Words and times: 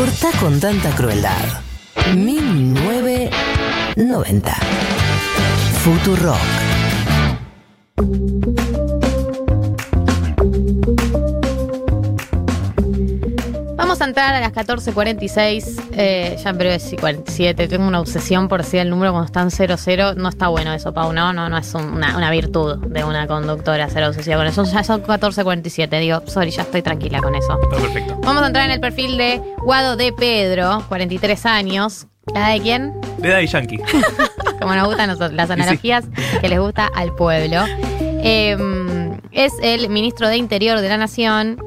Corta 0.00 0.32
con 0.40 0.58
tanta 0.58 0.88
crueldad. 0.96 1.60
1990. 2.14 4.56
Futurock. 5.84 6.59
Vamos 14.10 14.18
a 14.18 14.30
entrar 14.30 14.34
a 14.34 14.40
las 14.40 14.52
14.46, 14.52 15.80
eh, 15.92 16.36
ya 16.42 16.50
en 16.50 16.58
breve 16.58 16.78
sí, 16.80 16.96
47. 16.96 17.68
Tengo 17.68 17.86
una 17.86 18.00
obsesión 18.00 18.48
por 18.48 18.62
decir 18.62 18.80
el 18.80 18.90
número 18.90 19.12
cuando 19.12 19.26
están 19.26 19.50
00. 19.52 20.14
No 20.14 20.28
está 20.28 20.48
bueno 20.48 20.72
eso, 20.72 20.92
Pau, 20.92 21.12
no, 21.12 21.32
no, 21.32 21.48
no 21.48 21.56
es 21.56 21.72
un- 21.74 21.92
una, 21.94 22.16
una 22.16 22.30
virtud 22.30 22.78
de 22.78 23.04
una 23.04 23.26
conductora 23.28 23.88
ser 23.88 24.02
obsesiva 24.04 24.36
con 24.36 24.46
eso. 24.48 24.64
Ya 24.64 24.82
son 24.82 25.02
14.47, 25.04 26.00
digo, 26.00 26.22
sorry, 26.26 26.50
ya 26.50 26.62
estoy 26.62 26.82
tranquila 26.82 27.20
con 27.20 27.34
eso. 27.36 27.56
Está 27.62 27.76
perfecto. 27.82 28.18
Vamos 28.24 28.42
a 28.42 28.46
entrar 28.48 28.64
en 28.66 28.72
el 28.72 28.80
perfil 28.80 29.16
de 29.16 29.40
Guado 29.58 29.96
de 29.96 30.12
Pedro, 30.12 30.82
43 30.88 31.46
años. 31.46 32.06
¿La 32.34 32.48
de 32.48 32.60
quién? 32.60 32.92
De 33.18 33.28
Daddy 33.28 33.46
Yankee. 33.46 33.78
como 34.60 34.74
nos 34.74 34.88
gustan 34.88 35.08
las 35.36 35.46
sí. 35.48 35.52
analogías 35.52 36.04
que 36.40 36.48
les 36.48 36.58
gusta 36.58 36.90
al 36.94 37.14
pueblo. 37.14 37.64
Eh, 38.22 38.56
es 39.32 39.52
el 39.62 39.88
ministro 39.88 40.28
de 40.28 40.36
Interior 40.36 40.80
de 40.80 40.88
la 40.88 40.96
Nación, 40.98 41.58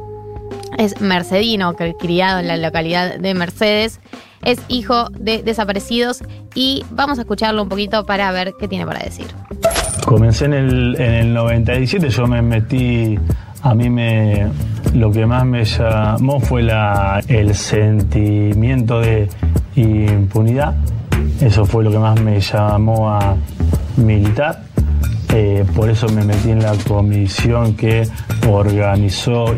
es 0.77 1.01
mercedino, 1.01 1.75
criado 1.99 2.39
en 2.39 2.47
la 2.47 2.57
localidad 2.57 3.17
de 3.17 3.33
Mercedes, 3.33 3.99
es 4.43 4.59
hijo 4.67 5.09
de 5.11 5.41
desaparecidos 5.43 6.21
y 6.53 6.83
vamos 6.91 7.17
a 7.17 7.21
escucharlo 7.21 7.63
un 7.63 7.69
poquito 7.69 8.05
para 8.05 8.31
ver 8.31 8.53
qué 8.59 8.67
tiene 8.67 8.85
para 8.85 8.99
decir. 8.99 9.27
Comencé 10.05 10.45
en 10.45 10.53
el, 10.53 10.95
en 10.99 11.13
el 11.13 11.33
97, 11.33 12.09
yo 12.09 12.27
me 12.27 12.41
metí, 12.41 13.17
a 13.61 13.73
mí 13.73 13.89
me, 13.89 14.47
lo 14.93 15.11
que 15.11 15.25
más 15.25 15.45
me 15.45 15.63
llamó 15.63 16.39
fue 16.39 16.63
la, 16.63 17.21
el 17.27 17.55
sentimiento 17.55 18.99
de 18.99 19.29
impunidad, 19.75 20.75
eso 21.41 21.65
fue 21.65 21.83
lo 21.83 21.91
que 21.91 21.99
más 21.99 22.19
me 22.19 22.39
llamó 22.39 23.09
a 23.09 23.35
militar, 23.97 24.63
Eh, 25.35 25.65
por 25.75 25.89
eso 25.89 26.08
me 26.09 26.23
metí 26.23 26.52
en 26.52 26.61
la 26.61 26.75
comisión 26.87 27.75
que 27.75 28.08
organizó, 28.49 29.55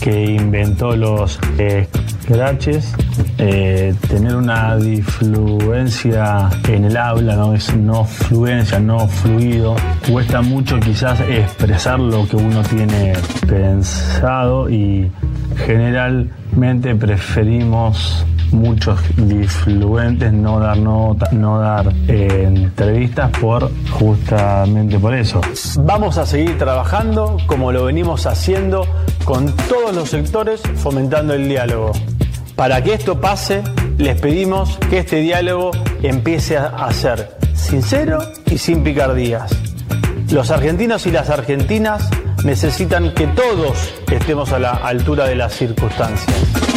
que 0.00 0.24
inventó 0.24 0.96
los 0.96 1.38
eh, 1.58 1.86
scratches, 2.22 2.94
Eh, 3.42 3.94
tener 4.06 4.36
una 4.36 4.76
difluencia 4.76 6.50
en 6.68 6.84
el 6.84 6.96
habla, 6.96 7.36
no 7.36 7.54
es 7.54 7.74
no 7.74 8.04
fluencia, 8.04 8.78
no 8.78 9.08
fluido. 9.08 9.76
Cuesta 10.10 10.42
mucho 10.42 10.78
quizás 10.78 11.18
expresar 11.20 11.98
lo 11.98 12.28
que 12.28 12.36
uno 12.36 12.62
tiene 12.62 13.14
pensado 13.48 14.68
y 14.68 15.10
generalmente 15.66 16.94
preferimos 16.94 18.26
muchos 18.52 18.98
difluentes 19.16 20.32
no 20.32 20.58
dar 20.58 20.78
nota, 20.78 21.28
no 21.32 21.58
dar 21.58 21.92
eh, 22.08 22.44
entrevistas 22.46 23.30
por 23.38 23.70
justamente 23.90 24.98
por 24.98 25.14
eso. 25.14 25.40
Vamos 25.84 26.18
a 26.18 26.26
seguir 26.26 26.58
trabajando 26.58 27.36
como 27.46 27.72
lo 27.72 27.84
venimos 27.84 28.26
haciendo 28.26 28.86
con 29.24 29.54
todos 29.68 29.94
los 29.94 30.10
sectores 30.10 30.60
fomentando 30.76 31.34
el 31.34 31.48
diálogo. 31.48 31.92
Para 32.56 32.82
que 32.82 32.94
esto 32.94 33.20
pase, 33.20 33.62
les 33.96 34.20
pedimos 34.20 34.78
que 34.90 34.98
este 34.98 35.16
diálogo 35.16 35.70
empiece 36.02 36.56
a 36.58 36.92
ser 36.92 37.36
sincero 37.54 38.18
y 38.46 38.58
sin 38.58 38.82
picardías. 38.82 39.50
Los 40.30 40.50
argentinos 40.50 41.06
y 41.06 41.10
las 41.10 41.30
argentinas 41.30 42.08
necesitan 42.44 43.12
que 43.14 43.26
todos 43.28 43.92
estemos 44.10 44.52
a 44.52 44.58
la 44.58 44.72
altura 44.72 45.26
de 45.26 45.36
las 45.36 45.54
circunstancias. 45.54 46.69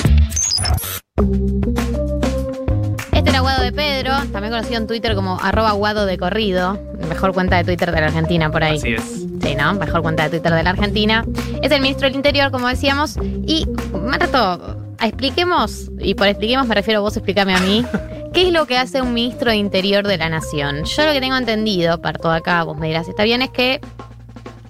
Este 3.11 3.29
era 3.29 3.39
Guado 3.41 3.63
de 3.63 3.71
Pedro, 3.71 4.11
también 4.31 4.51
conocido 4.51 4.77
en 4.77 4.87
Twitter 4.87 5.15
como 5.15 5.39
arroba 5.41 5.71
Guado 5.71 6.05
de 6.05 6.17
Corrido, 6.17 6.79
mejor 7.07 7.33
cuenta 7.33 7.57
de 7.57 7.63
Twitter 7.63 7.91
de 7.91 8.01
la 8.01 8.07
Argentina 8.07 8.51
por 8.51 8.63
ahí. 8.63 8.77
Así 8.77 8.93
es. 8.93 9.03
Sí, 9.41 9.55
¿no? 9.55 9.73
Mejor 9.73 10.01
cuenta 10.01 10.23
de 10.23 10.29
Twitter 10.29 10.53
de 10.53 10.63
la 10.63 10.69
Argentina. 10.71 11.25
Es 11.61 11.71
el 11.71 11.81
ministro 11.81 12.07
del 12.07 12.15
Interior, 12.15 12.51
como 12.51 12.67
decíamos. 12.67 13.17
Y, 13.45 13.67
Marto, 13.93 14.77
expliquemos, 15.01 15.91
y 15.99 16.15
por 16.15 16.27
expliquemos 16.27 16.67
me 16.67 16.75
refiero 16.75 16.99
a 16.99 17.03
vos, 17.03 17.15
explícame 17.17 17.53
a 17.53 17.59
mí, 17.59 17.85
¿qué 18.33 18.47
es 18.47 18.53
lo 18.53 18.65
que 18.65 18.77
hace 18.77 19.01
un 19.01 19.13
ministro 19.13 19.51
de 19.51 19.57
Interior 19.57 20.07
de 20.07 20.17
la 20.17 20.29
Nación? 20.29 20.83
Yo 20.85 21.05
lo 21.05 21.11
que 21.13 21.19
tengo 21.19 21.35
entendido, 21.35 22.01
parto 22.01 22.31
de 22.31 22.37
acá, 22.37 22.63
vos 22.63 22.77
me 22.77 22.87
dirás 22.87 23.05
si 23.05 23.11
está 23.11 23.23
bien, 23.23 23.41
es 23.41 23.49
que 23.49 23.81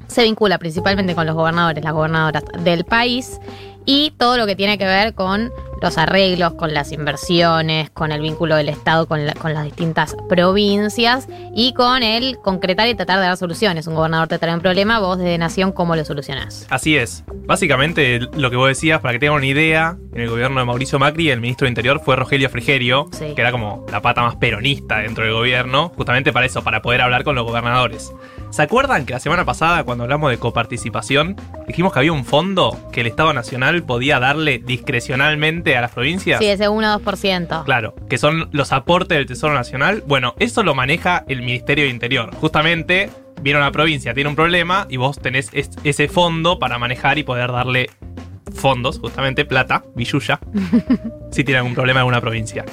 se 0.08 0.24
vincula 0.24 0.58
principalmente 0.58 1.16
con 1.16 1.26
los 1.26 1.36
gobernadores, 1.36 1.84
las 1.84 1.94
gobernadoras 1.94 2.44
del 2.60 2.84
país 2.86 3.40
y 3.86 4.12
todo 4.18 4.38
lo 4.38 4.46
que 4.46 4.56
tiene 4.56 4.78
que 4.78 4.86
ver 4.86 5.14
con 5.14 5.52
los 5.84 5.98
arreglos, 5.98 6.54
con 6.54 6.74
las 6.74 6.92
inversiones, 6.94 7.90
con 7.90 8.12
el 8.14 8.22
vínculo 8.22 8.56
del 8.56 8.70
Estado 8.70 9.06
con, 9.06 9.26
la- 9.26 9.34
con 9.34 9.54
las 9.54 9.66
distintas 9.66 10.16
provincias 10.30 11.28
y 11.54 11.74
con 11.74 12.04
el 12.04 12.38
concretar 12.38 12.88
y 12.88 12.96
tratar 12.96 13.20
de 13.20 13.26
dar 13.26 13.36
soluciones. 13.38 13.86
Un 13.88 13.96
gobernador 13.96 14.30
te 14.30 14.40
trae 14.40 14.54
un 14.56 14.62
problema, 14.62 15.00
vos 15.00 15.18
desde 15.18 15.38
Nación, 15.38 15.74
¿cómo 15.74 15.96
lo 15.98 16.06
solucionás? 16.06 16.66
Así 16.70 16.96
es. 16.96 17.26
Básicamente, 17.46 18.20
lo 18.38 18.50
que 18.50 18.56
vos 18.56 18.70
decías, 18.70 19.02
para 19.02 19.12
que 19.14 19.20
tengan 19.20 19.36
una 19.38 19.46
idea, 19.46 19.98
en 20.14 20.22
el 20.22 20.30
gobierno 20.30 20.60
de 20.62 20.66
Mauricio 20.66 21.00
Macri, 21.00 21.30
el 21.30 21.42
ministro 21.42 21.66
de 21.66 21.70
Interior 21.70 22.00
fue 22.04 22.16
Rogelio 22.16 22.50
Frigerio, 22.50 23.08
Sí. 23.12 23.34
que 23.36 23.42
era 23.42 23.52
como 23.52 23.86
la 23.92 24.02
pata 24.02 24.22
más 24.22 24.38
peronista 24.38 25.00
dentro 25.00 25.26
del 25.26 25.34
gobierno, 25.34 25.92
justamente 25.98 26.32
para 26.32 26.46
eso, 26.46 26.64
para 26.64 26.82
poder 26.82 27.02
hablar 27.02 27.24
con 27.26 27.36
los 27.36 27.44
gobernadores. 27.46 28.14
¿Se 28.52 28.62
acuerdan 28.62 29.06
que 29.06 29.14
la 29.14 29.20
semana 29.20 29.44
pasada, 29.46 29.84
cuando 29.84 30.04
hablamos 30.04 30.30
de 30.30 30.38
coparticipación, 30.38 31.36
dijimos 31.68 31.92
que 31.92 32.00
había 32.00 32.14
un 32.14 32.24
fondo 32.24 32.78
que 32.92 33.02
el 33.02 33.08
Estado 33.08 33.34
Nacional 33.34 33.84
podía 33.84 34.20
darle 34.20 34.60
discrecionalmente 34.60 35.73
a 35.78 35.82
las 35.82 35.92
provincias? 35.92 36.40
Sí, 36.40 36.46
ese 36.48 36.68
1-2%. 36.70 37.64
Claro, 37.66 37.96
que 38.10 38.18
son 38.18 38.50
los 38.52 38.72
aportes 38.72 39.18
del 39.18 39.26
Tesoro 39.28 39.54
Nacional. 39.54 40.04
Bueno, 40.06 40.34
eso 40.40 40.64
lo 40.64 40.76
maneja 40.76 41.24
el 41.28 41.42
Ministerio 41.42 41.86
de 41.86 41.90
Interior. 41.90 42.34
Justamente, 42.36 43.10
viene 43.42 43.60
una 43.60 43.72
provincia, 43.72 44.14
tiene 44.14 44.30
un 44.30 44.36
problema 44.36 44.86
y 44.90 44.98
vos 44.98 45.20
tenés 45.20 45.50
es- 45.54 45.72
ese 45.84 46.08
fondo 46.08 46.60
para 46.60 46.78
manejar 46.78 47.18
y 47.18 47.24
poder 47.24 47.52
darle 47.52 47.90
fondos, 48.56 49.00
justamente 49.00 49.46
plata, 49.46 49.84
billulla, 49.96 50.40
si 51.32 51.44
tiene 51.44 51.58
algún 51.60 51.74
problema 51.74 52.02
en 52.02 52.06
una 52.08 52.22
provincia. 52.22 52.64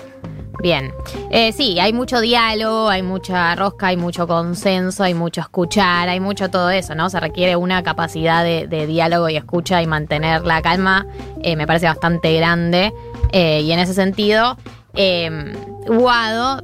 Bien. 0.60 0.92
Eh, 1.30 1.52
sí, 1.52 1.78
hay 1.80 1.92
mucho 1.92 2.20
diálogo, 2.20 2.88
hay 2.88 3.02
mucha 3.02 3.54
rosca, 3.54 3.88
hay 3.88 3.96
mucho 3.96 4.26
consenso, 4.26 5.02
hay 5.02 5.14
mucho 5.14 5.40
escuchar, 5.40 6.08
hay 6.08 6.20
mucho 6.20 6.50
todo 6.50 6.70
eso, 6.70 6.94
¿no? 6.94 7.08
Se 7.08 7.18
requiere 7.18 7.56
una 7.56 7.82
capacidad 7.82 8.44
de, 8.44 8.66
de 8.66 8.86
diálogo 8.86 9.28
y 9.28 9.36
escucha 9.36 9.82
y 9.82 9.86
mantener 9.86 10.44
la 10.44 10.60
calma, 10.60 11.06
eh, 11.42 11.56
me 11.56 11.66
parece 11.66 11.86
bastante 11.86 12.36
grande. 12.36 12.92
Eh, 13.32 13.62
y 13.62 13.72
en 13.72 13.78
ese 13.78 13.94
sentido, 13.94 14.56
eh, 14.94 15.54
Guado, 15.86 16.62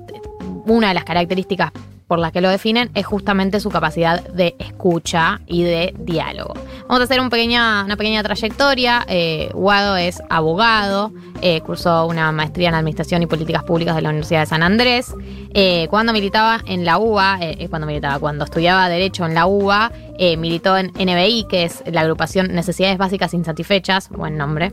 una 0.67 0.89
de 0.89 0.95
las 0.95 1.05
características 1.05 1.73
por 2.07 2.19
las 2.19 2.33
que 2.33 2.41
lo 2.41 2.49
definen 2.49 2.91
es 2.95 3.05
justamente 3.05 3.59
su 3.61 3.71
capacidad 3.71 4.23
de 4.23 4.55
escucha 4.59 5.41
y 5.47 5.65
de 5.65 5.95
diálogo. 5.99 6.55
Vamos 6.83 7.01
a 7.01 7.05
hacer 7.05 7.21
un 7.21 7.31
pequeña, 7.31 7.85
una 7.85 7.97
pequeña 7.97 8.23
trayectoria. 8.23 9.05
Eh, 9.09 9.51
Guado 9.53 9.97
es 9.97 10.23
abogado, 10.31 11.13
eh, 11.43 11.61
cursó 11.63 12.07
una 12.07 12.31
maestría 12.31 12.69
en 12.69 12.77
Administración 12.77 13.23
y 13.23 13.27
Políticas 13.27 13.65
Públicas 13.65 13.97
de 13.97 14.03
la 14.03 14.11
Universidad 14.11 14.41
de 14.41 14.47
San 14.47 14.63
Andrés. 14.63 15.13
Eh, 15.53 15.89
cuando 15.91 16.13
militaba 16.13 16.61
en 16.67 16.85
la 16.85 16.99
UBA, 16.99 17.41
cuando 17.71 17.87
militaba, 17.87 18.21
cuando 18.21 18.45
estudiaba 18.45 18.89
Derecho 18.89 19.27
en 19.27 19.35
la 19.35 19.47
UBA, 19.47 19.91
militó 20.39 20.79
en 20.79 20.93
NBI, 20.95 21.47
que 21.49 21.65
es 21.65 21.83
la 21.87 22.03
agrupación 22.03 22.55
Necesidades 22.55 22.99
Básicas 22.99 23.35
Insatisfechas, 23.35 24.09
buen 24.11 24.37
nombre, 24.37 24.71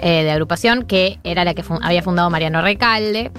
de 0.00 0.30
agrupación, 0.30 0.84
que 0.84 1.18
era 1.24 1.44
la 1.44 1.54
que 1.54 1.64
había 1.82 2.02
fundado 2.02 2.30
Mariano 2.30 2.62
Recalde. 2.62 3.32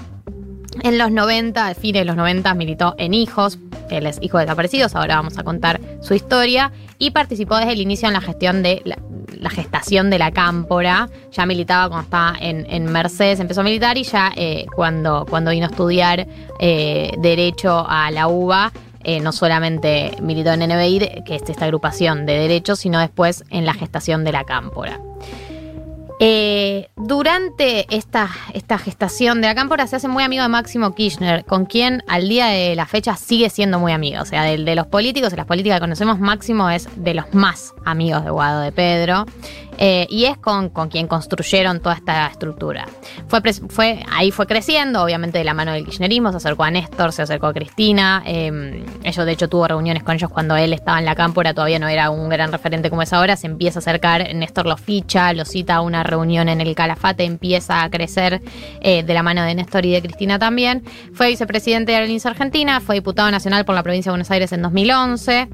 En 0.82 0.96
los 0.96 1.10
90, 1.10 1.66
a 1.66 1.74
fines 1.74 2.00
de 2.00 2.04
los 2.04 2.16
90, 2.16 2.54
militó 2.54 2.94
en 2.98 3.12
Hijos. 3.14 3.58
Él 3.90 4.06
es 4.06 4.18
hijo 4.22 4.38
de 4.38 4.44
desaparecidos, 4.44 4.94
ahora 4.94 5.16
vamos 5.16 5.36
a 5.38 5.42
contar 5.42 5.80
su 6.00 6.14
historia. 6.14 6.72
Y 6.98 7.10
participó 7.10 7.56
desde 7.56 7.72
el 7.72 7.80
inicio 7.80 8.08
en 8.08 8.14
la 8.14 8.20
gestión 8.20 8.62
de 8.62 8.82
la, 8.84 9.50
gestación 9.50 10.10
de 10.10 10.18
la 10.18 10.30
cámpora. 10.30 11.08
Ya 11.32 11.44
militaba 11.44 11.88
cuando 11.88 12.04
estaba 12.04 12.36
en, 12.40 12.84
Mercedes, 12.86 13.40
empezó 13.40 13.60
a 13.60 13.64
militar 13.64 13.98
y 13.98 14.04
ya 14.04 14.32
eh, 14.36 14.66
cuando, 14.74 15.26
cuando 15.28 15.50
vino 15.50 15.66
a 15.66 15.70
estudiar 15.70 16.26
eh, 16.58 17.12
Derecho 17.18 17.84
a 17.86 18.10
la 18.10 18.28
UBA, 18.28 18.72
eh, 19.02 19.20
no 19.20 19.32
solamente 19.32 20.12
militó 20.22 20.52
en 20.52 20.60
NBI, 20.60 21.22
que 21.24 21.36
es 21.36 21.42
esta 21.48 21.64
agrupación 21.64 22.26
de 22.26 22.34
derechos, 22.34 22.80
sino 22.80 23.00
después 23.00 23.44
en 23.50 23.64
la 23.64 23.74
gestación 23.74 24.24
de 24.24 24.32
la 24.32 24.44
cámpora. 24.44 25.00
Eh, 26.22 26.90
durante 26.96 27.86
esta, 27.88 28.28
esta 28.52 28.76
gestación 28.76 29.40
de 29.40 29.46
la 29.46 29.54
cámpora 29.54 29.86
se 29.86 29.96
hace 29.96 30.06
muy 30.06 30.22
amigo 30.22 30.42
de 30.42 30.50
Máximo 30.50 30.94
Kirchner, 30.94 31.46
con 31.46 31.64
quien 31.64 32.04
al 32.08 32.28
día 32.28 32.48
de 32.48 32.76
la 32.76 32.84
fecha 32.84 33.16
sigue 33.16 33.48
siendo 33.48 33.78
muy 33.78 33.92
amigo. 33.92 34.20
O 34.20 34.26
sea, 34.26 34.42
de, 34.42 34.58
los 34.74 34.86
políticos, 34.86 35.30
de 35.30 35.38
las 35.38 35.46
políticas 35.46 35.78
que 35.78 35.80
conocemos, 35.80 36.20
Máximo 36.20 36.68
es 36.68 36.88
de 36.94 37.14
los 37.14 37.32
más 37.32 37.72
amigos 37.86 38.22
de 38.22 38.30
Guado 38.30 38.60
de 38.60 38.70
Pedro. 38.70 39.24
Eh, 39.82 40.06
y 40.10 40.26
es 40.26 40.36
con, 40.36 40.68
con 40.68 40.90
quien 40.90 41.08
construyeron 41.08 41.80
toda 41.80 41.94
esta 41.94 42.26
estructura. 42.26 42.86
Fue, 43.68 44.04
ahí 44.12 44.30
fue 44.30 44.46
creciendo, 44.46 45.02
obviamente 45.02 45.38
de 45.38 45.44
la 45.44 45.54
mano 45.54 45.72
del 45.72 45.86
kirchnerismo, 45.86 46.30
se 46.30 46.36
acercó 46.36 46.64
a 46.64 46.70
Néstor, 46.70 47.12
se 47.12 47.22
acercó 47.22 47.46
a 47.46 47.54
Cristina, 47.54 48.22
eh, 48.26 48.84
ellos 49.02 49.24
de 49.24 49.32
hecho 49.32 49.48
tuvo 49.48 49.66
reuniones 49.66 50.02
con 50.02 50.14
ellos 50.14 50.30
cuando 50.30 50.54
él 50.54 50.74
estaba 50.74 50.98
en 50.98 51.06
la 51.06 51.14
cámpora, 51.14 51.54
todavía 51.54 51.78
no 51.78 51.88
era 51.88 52.10
un 52.10 52.28
gran 52.28 52.52
referente 52.52 52.90
como 52.90 53.00
es 53.00 53.12
ahora, 53.14 53.36
se 53.36 53.46
empieza 53.46 53.78
a 53.78 53.80
acercar, 53.80 54.34
Néstor 54.34 54.66
lo 54.66 54.76
ficha, 54.76 55.32
lo 55.32 55.46
cita 55.46 55.76
a 55.76 55.80
una 55.80 56.02
reunión 56.02 56.50
en 56.50 56.60
el 56.60 56.74
Calafate, 56.74 57.24
empieza 57.24 57.82
a 57.82 57.88
crecer 57.88 58.42
eh, 58.82 59.02
de 59.02 59.14
la 59.14 59.22
mano 59.22 59.42
de 59.44 59.54
Néstor 59.54 59.86
y 59.86 59.92
de 59.92 60.02
Cristina 60.02 60.38
también. 60.38 60.84
Fue 61.14 61.28
vicepresidente 61.28 61.92
de 61.92 61.96
Aerolíneas 61.96 62.26
Argentina, 62.26 62.80
fue 62.80 62.96
diputado 62.96 63.30
nacional 63.30 63.64
por 63.64 63.74
la 63.74 63.82
provincia 63.82 64.10
de 64.10 64.12
Buenos 64.12 64.30
Aires 64.30 64.52
en 64.52 64.60
2011. 64.60 65.48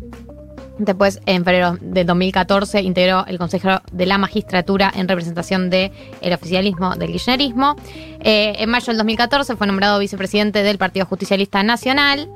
Después, 0.79 1.21
en 1.25 1.45
febrero 1.45 1.79
de 1.81 2.05
2014, 2.05 2.83
integró 2.83 3.25
el 3.27 3.39
Consejo 3.39 3.81
de 3.93 4.07
la 4.07 4.19
Magistratura 4.19 4.93
en 4.95 5.09
representación 5.09 5.71
del 5.71 5.91
oficialismo 6.35 6.95
del 6.97 7.13
kirchnerismo. 7.13 7.77
Eh, 8.21 8.55
en 8.59 8.69
mayo 8.69 8.87
del 8.87 8.99
2014 8.99 9.57
fue 9.57 9.67
nombrado 9.67 9.99
vicepresidente 9.99 10.63
del 10.63 10.77
Partido 10.77 11.07
Justicialista 11.07 11.63
Nacional 11.63 12.29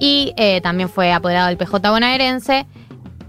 y 0.00 0.32
eh, 0.36 0.60
también 0.60 0.88
fue 0.88 1.12
apoderado 1.12 1.48
del 1.48 1.56
PJ 1.56 1.90
bonaerense. 1.90 2.66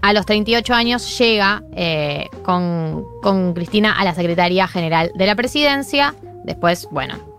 A 0.02 0.12
los 0.12 0.26
38 0.26 0.74
años 0.74 1.18
llega 1.18 1.62
eh, 1.74 2.26
con, 2.42 3.04
con 3.22 3.54
Cristina 3.54 3.92
a 3.92 4.04
la 4.04 4.14
Secretaría 4.14 4.66
General 4.66 5.12
de 5.14 5.26
la 5.26 5.36
Presidencia. 5.36 6.14
Después, 6.44 6.88
bueno, 6.90 7.35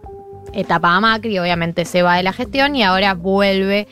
etapa 0.53 0.95
a 0.95 0.99
Macri, 0.99 1.39
obviamente 1.39 1.85
se 1.85 2.01
va 2.01 2.15
de 2.15 2.23
la 2.23 2.33
gestión 2.33 2.75
y 2.75 2.83
ahora 2.83 3.13
vuelve 3.13 3.88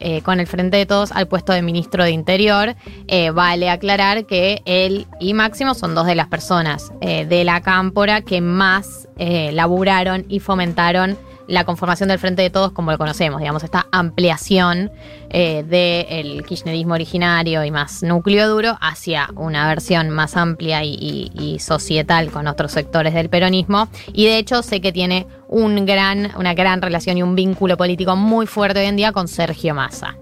eh, 0.00 0.22
con 0.22 0.40
el 0.40 0.46
Frente 0.46 0.76
de 0.76 0.86
Todos 0.86 1.12
al 1.12 1.28
puesto 1.28 1.52
de 1.52 1.62
ministro 1.62 2.04
de 2.04 2.10
Interior. 2.10 2.74
Eh, 3.08 3.30
vale 3.30 3.70
aclarar 3.70 4.26
que 4.26 4.62
él 4.64 5.06
y 5.18 5.34
Máximo 5.34 5.74
son 5.74 5.94
dos 5.94 6.06
de 6.06 6.14
las 6.14 6.28
personas 6.28 6.92
eh, 7.00 7.26
de 7.26 7.44
la 7.44 7.60
cámpora 7.60 8.22
que 8.22 8.40
más 8.40 9.08
laburaron 9.52 10.24
y 10.28 10.40
fomentaron 10.40 11.18
la 11.50 11.64
conformación 11.64 12.08
del 12.08 12.18
Frente 12.18 12.42
de 12.42 12.50
Todos 12.50 12.72
como 12.72 12.92
lo 12.92 12.98
conocemos, 12.98 13.40
digamos, 13.40 13.64
esta 13.64 13.86
ampliación 13.90 14.90
eh, 15.30 15.64
del 15.64 16.44
kirchnerismo 16.44 16.94
originario 16.94 17.64
y 17.64 17.70
más 17.70 18.02
núcleo 18.02 18.48
duro 18.48 18.78
hacia 18.80 19.28
una 19.36 19.66
versión 19.68 20.10
más 20.10 20.36
amplia 20.36 20.84
y, 20.84 21.30
y- 21.34 21.58
societal 21.58 22.30
con 22.30 22.46
otros 22.46 22.70
sectores 22.72 23.14
del 23.14 23.28
peronismo. 23.28 23.88
Y 24.12 24.26
de 24.26 24.38
hecho 24.38 24.62
sé 24.62 24.80
que 24.80 24.92
tiene 24.92 25.26
un 25.48 25.84
gran, 25.86 26.30
una 26.36 26.54
gran 26.54 26.80
relación 26.80 27.18
y 27.18 27.22
un 27.22 27.34
vínculo 27.34 27.76
político 27.76 28.14
muy 28.14 28.46
fuerte 28.46 28.80
hoy 28.80 28.86
en 28.86 28.96
día 28.96 29.10
con 29.12 29.26
Sergio 29.26 29.74
Massa. 29.74 30.16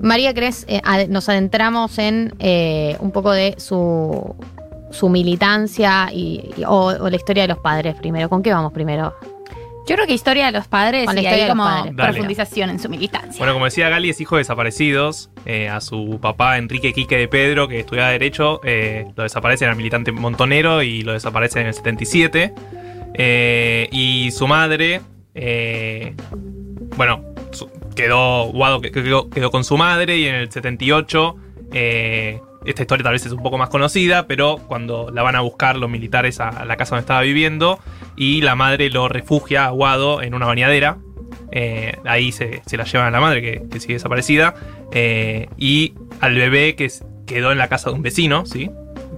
María 0.00 0.32
Cres, 0.32 0.64
eh, 0.68 0.80
nos 1.08 1.28
adentramos 1.28 1.98
en 1.98 2.34
eh, 2.38 2.96
un 3.00 3.10
poco 3.10 3.32
de 3.32 3.54
su, 3.58 4.34
su 4.90 5.08
militancia 5.08 6.08
y- 6.12 6.50
o, 6.66 6.86
o 7.00 7.10
la 7.10 7.16
historia 7.16 7.42
de 7.44 7.48
los 7.48 7.58
padres 7.58 7.94
primero. 7.96 8.28
¿Con 8.28 8.42
qué 8.42 8.52
vamos 8.52 8.72
primero? 8.72 9.14
Yo 9.86 9.96
creo 9.96 10.06
que 10.06 10.14
historia 10.14 10.46
de 10.46 10.52
los 10.52 10.66
padres 10.66 11.04
Con 11.06 11.14
la 11.14 11.20
y 11.20 11.24
historia 11.24 11.44
ahí 11.44 11.50
de 11.50 11.54
los 11.54 11.64
como 11.64 11.64
padres. 11.76 11.96
Dale. 11.96 12.12
profundización 12.12 12.70
en 12.70 12.78
su 12.78 12.88
militancia. 12.88 13.38
Bueno, 13.38 13.52
como 13.52 13.66
decía 13.66 13.88
Gali, 13.90 14.08
es 14.10 14.20
hijo 14.20 14.36
de 14.36 14.40
desaparecidos. 14.40 15.30
Eh, 15.46 15.68
a 15.68 15.80
su 15.82 16.18
papá, 16.22 16.56
Enrique 16.56 16.92
Quique 16.94 17.18
de 17.18 17.28
Pedro, 17.28 17.68
que 17.68 17.80
estudiaba 17.80 18.08
Derecho, 18.10 18.60
eh, 18.64 19.04
lo 19.14 19.24
desaparece, 19.24 19.66
era 19.66 19.74
militante 19.74 20.10
montonero 20.10 20.82
y 20.82 21.02
lo 21.02 21.12
desaparece 21.12 21.60
en 21.60 21.66
el 21.66 21.74
77. 21.74 22.54
Eh, 23.14 23.88
y 23.92 24.30
su 24.30 24.46
madre, 24.48 25.02
eh, 25.34 26.14
bueno, 26.96 27.22
su- 27.52 27.70
quedó, 27.94 28.46
Guado 28.46 28.80
que- 28.80 28.90
quedó, 28.90 29.28
quedó 29.28 29.50
con 29.50 29.64
su 29.64 29.76
madre 29.76 30.16
y 30.16 30.24
en 30.26 30.34
el 30.36 30.50
78, 30.50 31.36
eh, 31.72 32.40
esta 32.64 32.82
historia 32.82 33.04
tal 33.04 33.12
vez 33.12 33.26
es 33.26 33.32
un 33.32 33.42
poco 33.42 33.58
más 33.58 33.68
conocida, 33.68 34.26
pero 34.26 34.58
cuando 34.66 35.10
la 35.12 35.22
van 35.22 35.36
a 35.36 35.40
buscar 35.40 35.76
los 35.76 35.90
militares 35.90 36.40
a, 36.40 36.64
la 36.64 36.76
casa 36.76 36.94
donde 36.94 37.02
estaba 37.02 37.20
viviendo 37.20 37.78
y 38.16 38.40
la 38.40 38.54
madre 38.54 38.90
lo 38.90 39.08
refugia 39.08 39.66
a 39.66 39.70
Guado 39.70 40.22
en 40.22 40.34
una 40.34 40.46
bañadera. 40.46 40.98
Eh, 41.52 41.96
ahí 42.04 42.32
se, 42.32 42.62
se 42.66 42.76
la 42.76 42.84
llevan 42.84 43.08
a 43.08 43.10
la 43.10 43.20
madre 43.20 43.42
que, 43.42 43.80
sigue 43.80 43.94
desaparecida. 43.94 44.54
eh, 44.92 45.48
y 45.56 45.94
al 46.20 46.34
bebé 46.34 46.74
que 46.74 46.90
quedó 47.26 47.52
en 47.52 47.58
la 47.58 47.68
casa 47.68 47.90
de 47.90 47.96
un 47.96 48.02
vecino, 48.02 48.46
¿sí? 48.46 48.70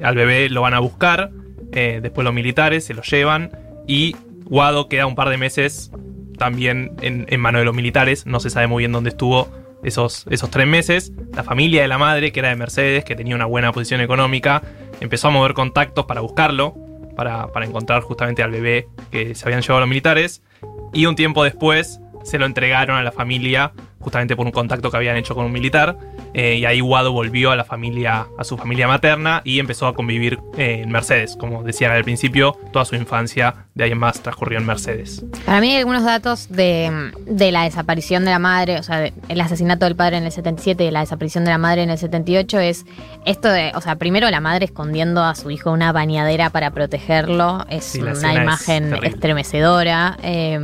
Al 0.02 0.14
bebé 0.14 0.48
lo 0.48 0.62
van 0.62 0.74
a 0.74 0.80
buscar. 0.80 1.30
eh, 1.72 2.00
después 2.02 2.24
los 2.24 2.34
militares 2.34 2.84
se 2.84 2.94
lo 2.94 3.02
llevan. 3.02 3.52
Y 3.86 4.16
Guado 4.44 4.88
queda 4.88 5.06
un 5.06 5.14
par 5.14 5.28
de 5.28 5.38
meses 5.38 5.90
también 6.38 6.92
en, 7.00 7.26
en 7.28 7.40
mano 7.40 7.58
de 7.58 7.64
los 7.64 7.74
militares. 7.74 8.26
No 8.26 8.40
se 8.40 8.50
sabe 8.50 8.66
muy 8.66 8.82
bien 8.82 8.92
dónde 8.92 9.10
estuvo 9.10 9.48
esos, 9.82 10.26
esos 10.30 10.50
tres 10.50 10.66
meses. 10.66 11.12
La 11.34 11.44
familia 11.44 11.82
de 11.82 11.88
la 11.88 11.98
madre, 11.98 12.32
que 12.32 12.40
era 12.40 12.48
de 12.48 12.56
Mercedes, 12.56 13.04
que 13.04 13.14
tenía 13.14 13.34
una 13.34 13.46
buena 13.46 13.72
posición 13.72 14.00
económica, 14.00 14.62
empezó 15.00 15.28
a 15.28 15.30
mover 15.30 15.54
contactos 15.54 16.06
para 16.06 16.20
buscarlo. 16.20 16.74
Para, 17.16 17.50
para 17.50 17.64
encontrar 17.64 18.02
justamente 18.02 18.42
al 18.42 18.50
bebé 18.50 18.88
que 19.10 19.34
se 19.34 19.46
habían 19.46 19.62
llevado 19.62 19.80
los 19.80 19.88
militares. 19.88 20.42
Y 20.92 21.06
un 21.06 21.16
tiempo 21.16 21.44
después 21.44 21.98
se 22.26 22.38
lo 22.38 22.46
entregaron 22.46 22.96
a 22.96 23.02
la 23.02 23.12
familia, 23.12 23.72
justamente 24.00 24.36
por 24.36 24.46
un 24.46 24.52
contacto 24.52 24.90
que 24.90 24.96
habían 24.96 25.16
hecho 25.16 25.34
con 25.34 25.44
un 25.46 25.52
militar. 25.52 25.96
eh, 26.34 26.56
y 26.56 26.66
ahí 26.66 26.80
Guado 26.80 27.12
volvió 27.12 27.50
a 27.50 27.56
la 27.56 27.64
familia, 27.64 28.26
a 28.38 28.44
su 28.44 28.58
familia 28.58 28.86
materna 28.86 29.40
y 29.42 29.58
empezó 29.58 29.86
a 29.86 29.94
convivir 29.94 30.38
eh, 30.58 30.80
en 30.82 30.90
Mercedes. 30.90 31.34
Como 31.36 31.62
decían 31.62 31.92
al 31.92 32.04
principio, 32.04 32.58
toda 32.74 32.84
su 32.84 32.94
infancia 32.94 33.54
de 33.74 33.84
ahí 33.84 33.92
en 33.92 33.98
más 33.98 34.20
transcurrió 34.20 34.58
en 34.58 34.66
Mercedes. 34.66 35.24
Para 35.46 35.60
mí 35.62 35.70
hay 35.70 35.78
algunos 35.78 36.04
datos 36.04 36.48
de, 36.50 37.10
de 37.26 37.52
la 37.52 37.62
desaparición 37.64 38.26
de 38.26 38.32
la 38.32 38.38
madre, 38.38 38.78
o 38.78 38.82
sea, 38.82 39.00
de- 39.00 39.14
el 39.30 39.40
asesinato 39.40 39.86
del 39.86 39.96
padre 39.96 40.18
en 40.18 40.24
el 40.24 40.32
77 40.32 40.84
y 40.84 40.90
la 40.90 41.00
desaparición 41.00 41.44
de 41.44 41.50
la 41.52 41.58
madre 41.58 41.84
en 41.84 41.90
el 41.90 41.96
78 41.98 42.58
es 42.60 42.84
esto 43.24 43.48
de, 43.48 43.72
o 43.74 43.80
sea, 43.80 43.96
primero 43.96 44.28
la 44.30 44.40
madre 44.40 44.66
escondiendo 44.66 45.22
a 45.24 45.34
su 45.36 45.50
hijo 45.50 45.70
en 45.70 45.76
una 45.76 45.92
bañadera 45.92 46.50
para 46.50 46.70
protegerlo, 46.70 47.64
es 47.70 47.84
Sí, 47.84 48.00
una 48.02 48.12
es 48.12 48.22
imagen 48.42 48.92
estremecedora. 49.04 50.18
eh, 50.22 50.60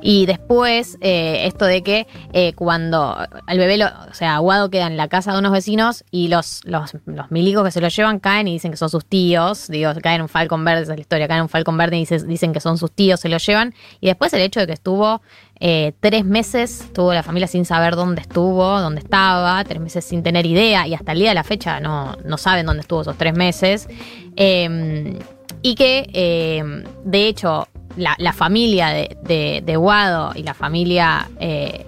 y 0.00 0.26
después, 0.26 0.96
eh, 1.00 1.46
esto 1.46 1.64
de 1.64 1.82
que 1.82 2.06
eh, 2.32 2.52
cuando 2.54 3.16
el 3.46 3.58
bebé, 3.58 3.76
lo, 3.78 3.86
o 3.86 4.14
sea, 4.14 4.36
Aguado 4.36 4.70
queda 4.70 4.86
en 4.86 4.96
la 4.96 5.08
casa 5.08 5.32
de 5.32 5.38
unos 5.38 5.52
vecinos 5.52 6.04
y 6.10 6.28
los, 6.28 6.60
los, 6.64 6.96
los 7.06 7.30
milicos 7.30 7.64
que 7.64 7.70
se 7.70 7.80
lo 7.80 7.88
llevan 7.88 8.18
caen 8.20 8.48
y 8.48 8.52
dicen 8.52 8.70
que 8.70 8.76
son 8.76 8.90
sus 8.90 9.04
tíos. 9.04 9.68
Digo, 9.68 9.92
caen 10.02 10.16
en 10.16 10.22
un 10.22 10.28
falcon 10.28 10.64
verde, 10.64 10.82
esa 10.82 10.92
es 10.92 10.98
la 10.98 11.00
historia, 11.02 11.28
caen 11.28 11.38
en 11.38 11.42
un 11.44 11.48
falcon 11.48 11.76
verde 11.76 11.96
y 11.96 12.00
dice- 12.00 12.24
dicen 12.26 12.52
que 12.52 12.60
son 12.60 12.78
sus 12.78 12.92
tíos, 12.92 13.20
se 13.20 13.28
lo 13.28 13.38
llevan. 13.38 13.74
Y 14.00 14.06
después 14.06 14.32
el 14.34 14.40
hecho 14.42 14.60
de 14.60 14.66
que 14.66 14.72
estuvo 14.74 15.20
eh, 15.60 15.92
tres 16.00 16.24
meses, 16.24 16.82
estuvo 16.82 17.12
la 17.12 17.22
familia 17.24 17.48
sin 17.48 17.64
saber 17.64 17.96
dónde 17.96 18.20
estuvo, 18.20 18.80
dónde 18.80 19.00
estaba, 19.00 19.64
tres 19.64 19.80
meses 19.80 20.04
sin 20.04 20.22
tener 20.22 20.46
idea 20.46 20.86
y 20.86 20.94
hasta 20.94 21.12
el 21.12 21.18
día 21.18 21.30
de 21.30 21.34
la 21.34 21.44
fecha 21.44 21.80
no, 21.80 22.16
no 22.24 22.38
saben 22.38 22.64
dónde 22.66 22.82
estuvo 22.82 23.00
esos 23.02 23.16
tres 23.18 23.34
meses. 23.34 23.88
Eh, 24.36 25.18
y 25.60 25.74
que, 25.74 26.08
eh, 26.12 26.62
de 27.04 27.26
hecho, 27.26 27.66
la, 27.98 28.32
familia 28.32 28.88
de, 28.88 29.62
de, 29.64 29.76
Guado 29.76 30.32
y 30.34 30.42
la 30.42 30.54
familia 30.54 31.28
eh, 31.40 31.86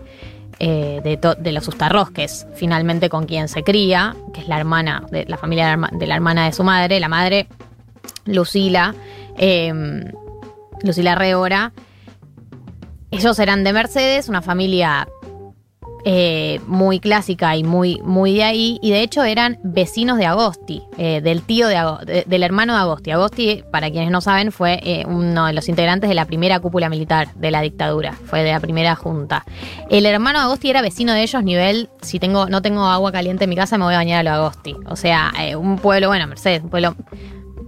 eh, 0.59 1.01
de, 1.03 1.53
los 1.53 1.67
Ustarros, 1.69 2.11
que 2.11 2.25
es 2.25 2.47
finalmente 2.55 3.09
con 3.09 3.27
quien 3.27 3.49
se 3.49 3.63
cría, 3.63 4.15
que 4.35 4.41
es 4.41 4.49
la 4.49 4.59
hermana, 4.59 5.05
de 5.11 5.25
la 5.27 5.37
familia 5.37 5.71
de 5.71 5.77
la, 5.77 6.07
la 6.07 6.15
hermana 6.15 6.45
de 6.47 6.53
su 6.53 6.65
madre, 6.65 7.01
la 7.01 7.09
madre 7.09 7.49
Lucila, 8.27 8.95
eh, 9.39 9.73
Lucila 10.83 11.15
Reora. 11.15 11.73
Ellos 13.11 13.39
eran 13.39 13.65
de 13.65 13.73
Mercedes, 13.73 14.29
una 14.29 14.43
familia 14.43 15.09
eh, 16.05 16.61
muy 16.67 17.01
clásica 17.01 17.57
y 17.57 17.65
muy, 17.65 18.01
muy 18.05 18.35
de 18.35 18.45
ahí, 18.45 18.79
y 18.83 18.91
de 18.91 19.03
hecho 19.03 19.23
eran 19.25 19.59
vecinos 19.63 20.19
de 20.19 20.27
Agosti, 20.27 20.83
eh, 20.99 21.21
del 21.21 21.43
tío 21.43 21.69
de, 21.69 21.77
Ago- 21.77 21.99
de- 22.05 22.25
del 22.27 22.43
hermano 22.43 22.75
de 22.75 22.81
Agosti. 22.81 23.11
Agosti, 23.11 23.63
para 23.71 23.91
quienes 23.91 24.11
no 24.11 24.21
saben, 24.21 24.53
fue 24.53 24.81
eh, 24.83 25.05
uno 25.07 25.47
de 25.47 25.53
los 25.53 25.69
integrantes 25.69 26.09
de 26.09 26.15
la 26.15 26.25
primera 26.27 26.61
cúpula 26.61 26.89
militar 26.89 27.29
de 27.35 27.51
la 27.51 27.61
dictadura, 27.61 28.13
fue 28.13 28.43
de 28.43 28.53
la 28.53 28.61
primera 28.61 28.95
junta. 28.97 29.45
El 29.91 30.07
hermano 30.07 30.39
de 30.39 30.45
Agosti 30.47 30.71
era 30.71 30.83
vecino 30.83 31.13
de 31.13 31.23
ellos, 31.23 31.43
nivel, 31.45 31.89
si 32.03 32.19
tengo, 32.19 32.49
no 32.49 32.63
tengo 32.63 32.85
agua 32.85 33.13
caliente 33.13 33.45
en 33.45 33.51
mi 33.51 33.57
casa, 33.57 33.79
me 33.79 33.85
voy 33.85 33.95
a 33.95 33.99
bañar 33.99 34.21
a 34.21 34.23
lo 34.23 34.31
Agosti. 34.31 34.75
O 34.87 34.97
sea, 34.97 35.33
un 35.59 35.79
pueblo, 35.79 36.09
bueno, 36.09 36.27
Mercedes, 36.27 36.63
un 36.63 36.71
pueblo 36.71 36.95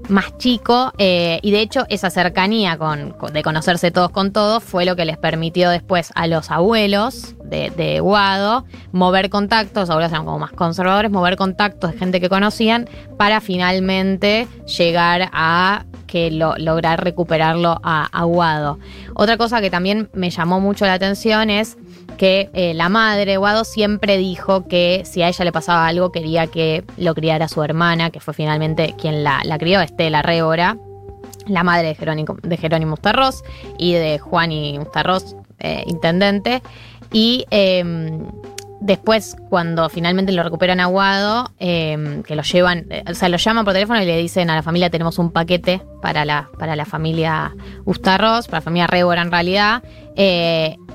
más 0.08 0.36
chico 0.38 0.92
eh, 0.98 1.38
y 1.42 1.50
de 1.52 1.60
hecho 1.60 1.84
esa 1.88 2.10
cercanía 2.10 2.76
con, 2.76 3.14
de 3.32 3.42
conocerse 3.42 3.90
todos 3.90 4.10
con 4.10 4.32
todos 4.32 4.62
fue 4.62 4.84
lo 4.84 4.96
que 4.96 5.04
les 5.04 5.16
permitió 5.16 5.70
después 5.70 6.10
a 6.14 6.26
los 6.26 6.50
abuelos 6.50 7.34
de, 7.44 7.70
de 7.70 8.00
Guado 8.00 8.64
mover 8.92 9.30
contactos, 9.30 9.82
los 9.82 9.90
abuelos 9.90 10.10
eran 10.12 10.24
como 10.24 10.38
más 10.38 10.52
conservadores, 10.52 11.10
mover 11.10 11.36
contactos 11.36 11.92
de 11.92 11.98
gente 11.98 12.20
que 12.20 12.28
conocían 12.28 12.88
para 13.16 13.40
finalmente 13.40 14.48
llegar 14.78 15.28
a 15.32 15.84
que 16.06 16.30
lo- 16.30 16.56
lograr 16.58 17.02
recuperarlo 17.02 17.80
a, 17.82 18.04
a 18.12 18.24
Guado. 18.24 18.78
Otra 19.14 19.36
cosa 19.38 19.60
que 19.62 19.70
también 19.70 20.10
me 20.12 20.28
llamó 20.30 20.60
mucho 20.60 20.84
la 20.84 20.94
atención 20.94 21.48
es 21.48 21.78
que 22.16 22.50
eh, 22.52 22.74
la 22.74 22.88
madre, 22.88 23.36
Guado, 23.36 23.64
siempre 23.64 24.16
dijo 24.16 24.66
que 24.68 25.02
si 25.04 25.22
a 25.22 25.28
ella 25.28 25.44
le 25.44 25.52
pasaba 25.52 25.86
algo 25.86 26.12
quería 26.12 26.46
que 26.46 26.84
lo 26.96 27.14
criara 27.14 27.48
su 27.48 27.62
hermana, 27.62 28.10
que 28.10 28.20
fue 28.20 28.34
finalmente 28.34 28.94
quien 28.98 29.24
la, 29.24 29.40
la 29.44 29.58
crió, 29.58 29.80
Estela 29.80 30.22
Révora, 30.22 30.76
la 31.46 31.64
madre 31.64 31.88
de 31.88 31.94
Jerónimo, 31.94 32.36
de 32.42 32.56
Jerónimo 32.56 32.96
y 33.78 33.92
de 33.94 34.18
Juan 34.18 34.52
y 34.52 34.78
Ustarroz, 34.78 35.36
eh, 35.58 35.84
intendente. 35.86 36.62
Y 37.12 37.44
eh, 37.50 37.84
después, 38.82 39.36
cuando 39.48 39.88
finalmente 39.88 40.32
lo 40.32 40.42
recuperan 40.42 40.80
a 40.80 40.86
Guado, 40.86 41.50
eh, 41.58 42.22
que 42.26 42.36
lo 42.36 42.42
llevan, 42.42 42.86
eh, 42.90 43.04
o 43.08 43.14
sea, 43.14 43.28
lo 43.28 43.36
llaman 43.36 43.64
por 43.64 43.72
teléfono 43.72 44.02
y 44.02 44.06
le 44.06 44.18
dicen 44.18 44.50
a 44.50 44.56
la 44.56 44.62
familia 44.62 44.90
tenemos 44.90 45.18
un 45.18 45.30
paquete 45.30 45.82
para 46.02 46.24
la, 46.24 46.50
para 46.58 46.76
la 46.76 46.84
familia 46.84 47.54
Ustarros, 47.84 48.46
para 48.46 48.58
la 48.58 48.62
familia 48.62 48.86
Rebora 48.86 49.22
en 49.22 49.30
realidad. 49.30 49.82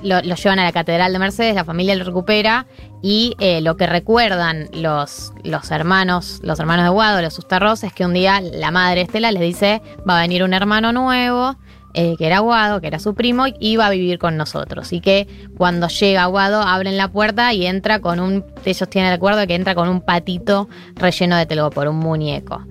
Lo, 0.03 0.21
llevan 0.21 0.59
a 0.59 0.63
la 0.63 0.71
Catedral 0.71 1.13
de 1.13 1.19
Mercedes, 1.19 1.55
la 1.55 1.65
familia 1.65 1.95
lo 1.95 2.03
recupera 2.03 2.65
y 3.01 3.35
eh, 3.39 3.61
lo 3.61 3.77
que 3.77 3.87
recuerdan 3.87 4.69
los, 4.73 5.33
los 5.43 5.71
hermanos, 5.71 6.39
los 6.43 6.59
hermanos 6.59 6.85
de 6.85 6.89
Guado, 6.89 7.21
los 7.21 7.37
Ustarros, 7.37 7.83
es 7.83 7.93
que 7.93 8.05
un 8.05 8.13
día 8.13 8.41
la 8.41 8.71
madre 8.71 9.01
Estela 9.01 9.31
les 9.31 9.41
dice 9.41 9.81
va 10.07 10.17
a 10.17 10.21
venir 10.21 10.43
un 10.43 10.53
hermano 10.53 10.91
nuevo 10.91 11.57
eh, 11.99 12.15
que 12.15 12.27
era 12.27 12.39
Guado, 12.39 12.79
que 12.79 12.85
era 12.85 12.99
su 12.99 13.15
primo, 13.15 13.47
y 13.47 13.55
iba 13.59 13.87
a 13.87 13.89
vivir 13.89 14.19
con 14.19 14.37
nosotros. 14.37 14.93
Y 14.93 15.01
que 15.01 15.27
cuando 15.57 15.87
llega 15.87 16.27
Guado, 16.27 16.61
abren 16.61 16.95
la 16.95 17.07
puerta 17.07 17.53
y 17.53 17.65
entra 17.65 18.01
con 18.01 18.19
un. 18.19 18.45
Ellos 18.65 18.87
tienen 18.87 19.09
el 19.09 19.15
acuerdo 19.15 19.39
de 19.39 19.47
que 19.47 19.55
entra 19.55 19.73
con 19.73 19.89
un 19.89 20.01
patito 20.01 20.69
relleno 20.93 21.35
de 21.37 21.47
telgopor, 21.47 21.87
un 21.87 21.97
muñeco. 21.97 22.63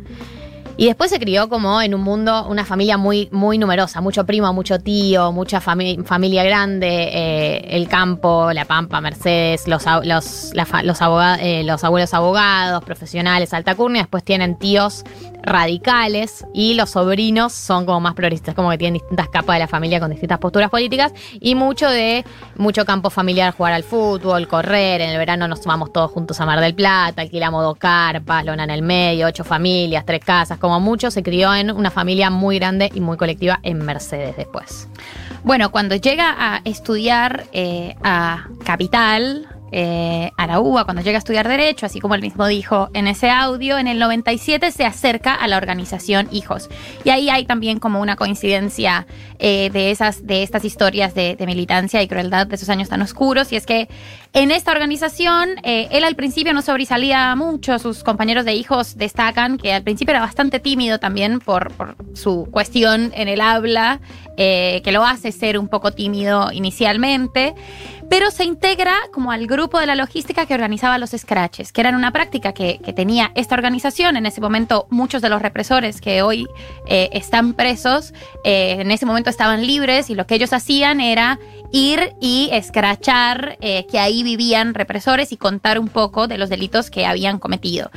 Y 0.79 0.85
después 0.87 1.11
se 1.11 1.19
crió 1.19 1.49
como 1.49 1.81
en 1.81 1.95
un 1.95 2.03
mundo, 2.03 2.47
una 2.49 2.67
familia 2.67 2.99
muy, 2.99 3.31
muy 3.33 3.57
numerosa, 3.57 4.03
mucho 4.03 4.27
primo, 4.27 4.53
mucho 4.53 4.79
tío, 4.79 5.33
mucha 5.33 5.61
fami- 5.63 6.05
familia 6.05 6.45
grande, 6.45 6.87
eh, 7.13 7.65
el 7.71 7.89
campo, 7.89 8.53
la 8.53 8.67
pampa, 8.67 9.01
Mercedes, 9.01 9.67
los, 9.69 9.85
los, 10.05 10.53
los, 10.83 11.01
aboga- 11.03 11.39
eh, 11.41 11.65
los 11.65 11.83
abuelos 11.83 12.13
abogados, 12.13 12.85
profesionales, 12.85 13.55
alta 13.55 13.75
curnia, 13.75 14.03
después 14.03 14.23
tienen 14.23 14.59
tíos 14.59 15.03
radicales 15.43 16.45
y 16.53 16.75
los 16.75 16.91
sobrinos 16.91 17.53
son 17.53 17.87
como 17.87 18.01
más 18.01 18.15
progresistas, 18.15 18.55
como 18.55 18.69
que 18.71 18.79
tienen 18.79 18.95
distintas 19.01 19.29
capas 19.29 19.55
de 19.57 19.61
la 19.61 19.69
familia 19.69 20.01
con 20.01 20.11
distintas 20.11 20.39
posturas 20.41 20.69
políticas 20.71 21.13
y 21.41 21.55
mucho 21.55 21.89
de 21.89 22.25
mucho 22.57 22.85
campo 22.85 23.11
familiar, 23.11 23.55
jugar 23.57 23.73
al 23.73 23.85
fútbol, 23.85 24.47
correr, 24.49 25.01
en 25.01 25.11
el 25.11 25.19
verano 25.19 25.47
nos 25.49 25.65
vamos 25.65 25.93
todos 25.93 26.11
juntos 26.11 26.39
a 26.41 26.47
Mar 26.47 26.61
del 26.61 26.75
Plata, 26.75 27.23
alquilamos 27.23 27.63
dos 27.63 27.79
carpas, 27.79 28.45
lona 28.45 28.65
en 28.65 28.71
el 28.71 28.83
medio, 28.83 29.27
ocho 29.29 29.45
familias, 29.45 30.05
tres 30.05 30.21
casas, 30.25 30.59
como 30.67 30.81
mucho 30.81 31.13
se 31.13 31.23
crió 31.23 31.55
en 31.55 31.71
una 31.71 31.93
familia 31.93 32.29
muy 32.29 32.59
grande 32.59 32.91
y 32.93 32.99
muy 32.99 33.17
colectiva 33.17 33.61
en 33.63 33.79
Mercedes 33.79 34.37
después. 34.37 34.89
Bueno, 35.45 35.71
cuando 35.71 35.95
llega 35.95 36.35
a 36.37 36.61
estudiar 36.65 37.45
eh, 37.53 37.95
a 38.03 38.49
Capital, 38.65 39.47
eh, 39.71 40.33
a 40.37 40.47
la 40.49 40.59
UBA, 40.59 40.83
cuando 40.83 41.03
llega 41.03 41.19
a 41.19 41.21
estudiar 41.21 41.47
Derecho, 41.47 41.87
así 41.87 42.01
como 42.01 42.17
él 42.17 42.21
mismo 42.21 42.49
dijo 42.49 42.89
en 42.95 43.07
ese 43.07 43.31
audio, 43.31 43.79
en 43.79 43.87
el 43.87 44.01
97 44.01 44.73
se 44.73 44.85
acerca 44.85 45.35
a 45.35 45.47
la 45.47 45.57
organización 45.57 46.27
Hijos. 46.33 46.69
Y 47.05 47.11
ahí 47.11 47.31
hay 47.31 47.45
también 47.45 47.79
como 47.79 48.01
una 48.01 48.17
coincidencia 48.17 49.07
eh, 49.39 49.71
de, 49.71 49.93
esas, 49.93 50.27
de 50.27 50.43
estas 50.43 50.65
historias 50.65 51.15
de, 51.15 51.37
de 51.37 51.47
militancia 51.47 52.03
y 52.03 52.09
crueldad 52.09 52.49
de 52.49 52.57
esos 52.57 52.71
años 52.71 52.89
tan 52.89 53.03
oscuros. 53.03 53.53
Y 53.53 53.57
es 53.57 53.67
que 53.67 53.89
en 54.33 54.51
esta 54.51 54.73
organización, 54.73 55.51
eh, 55.63 55.89
él 55.91 56.05
al 56.05 56.15
principio 56.15 56.53
no 56.53 56.63
sobresalía 56.63 57.35
mucho, 57.37 57.79
sus 57.79 58.05
compañeros 58.05 58.45
de 58.45 58.55
hijos 58.55 58.97
destacan 58.97 59.59
que 59.59 59.73
al 59.73 59.83
principio 59.83 60.13
era 60.13 60.21
bastante 60.21 60.61
tímido 60.61 60.99
también 60.99 61.41
por, 61.41 61.73
su 62.15 62.49
cuestión 62.51 63.13
en 63.15 63.29
el 63.29 63.41
habla, 63.41 64.01
eh, 64.37 64.83
que 64.85 64.93
lo 64.93 65.05
hace 65.05 65.33
ser 65.33 65.59
un 65.59 65.69
poco 65.69 65.93
tímido 65.93 66.51
inicialmente, 66.53 67.55
pero 68.09 68.31
se 68.31 68.45
integra 68.45 68.95
como 69.13 69.33
al 69.33 69.47
grupo 69.47 69.81
de 69.81 69.87
la 69.87 69.95
logística 69.95 70.47
que 70.47 70.55
organizaba 70.55 70.99
los 70.99 71.11
scratches, 71.11 71.73
que 71.73 71.81
eran 71.81 71.95
una 71.95 72.13
práctica 72.13 72.53
que, 72.53 72.79
que 72.85 72.93
tenía 72.93 73.33
esta 73.35 73.55
organización. 73.55 74.17
En 74.17 74.27
ese 74.27 74.41
momento, 74.41 74.87
muchos 74.91 75.23
de 75.23 75.29
los 75.29 75.43
represores 75.43 76.01
que 76.01 76.23
hoy 76.23 76.47
eh, 76.87 77.09
están 77.13 77.55
presos, 77.55 78.13
eh, 78.45 78.77
en 78.81 78.91
ese 78.91 79.07
momento 79.07 79.31
estaban 79.31 79.67
libres 79.67 80.11
y 80.11 80.15
lo 80.15 80.27
que 80.27 80.37
ellos 80.37 80.53
hacían 80.53 81.01
era 81.01 81.39
ir 81.73 82.15
y 82.21 82.49
escrachar 82.53 83.57
eh, 83.61 83.87
que 83.91 83.99
ahí 83.99 84.16
vivían 84.23 84.75
represores 84.75 85.33
y 85.33 85.37
contar 85.37 85.79
un 85.79 85.89
poco 85.89 86.29
de 86.29 86.39
los 86.39 86.49
delitos 86.49 86.91
que 86.91 87.07
habían 87.07 87.39
cometido. 87.39 87.91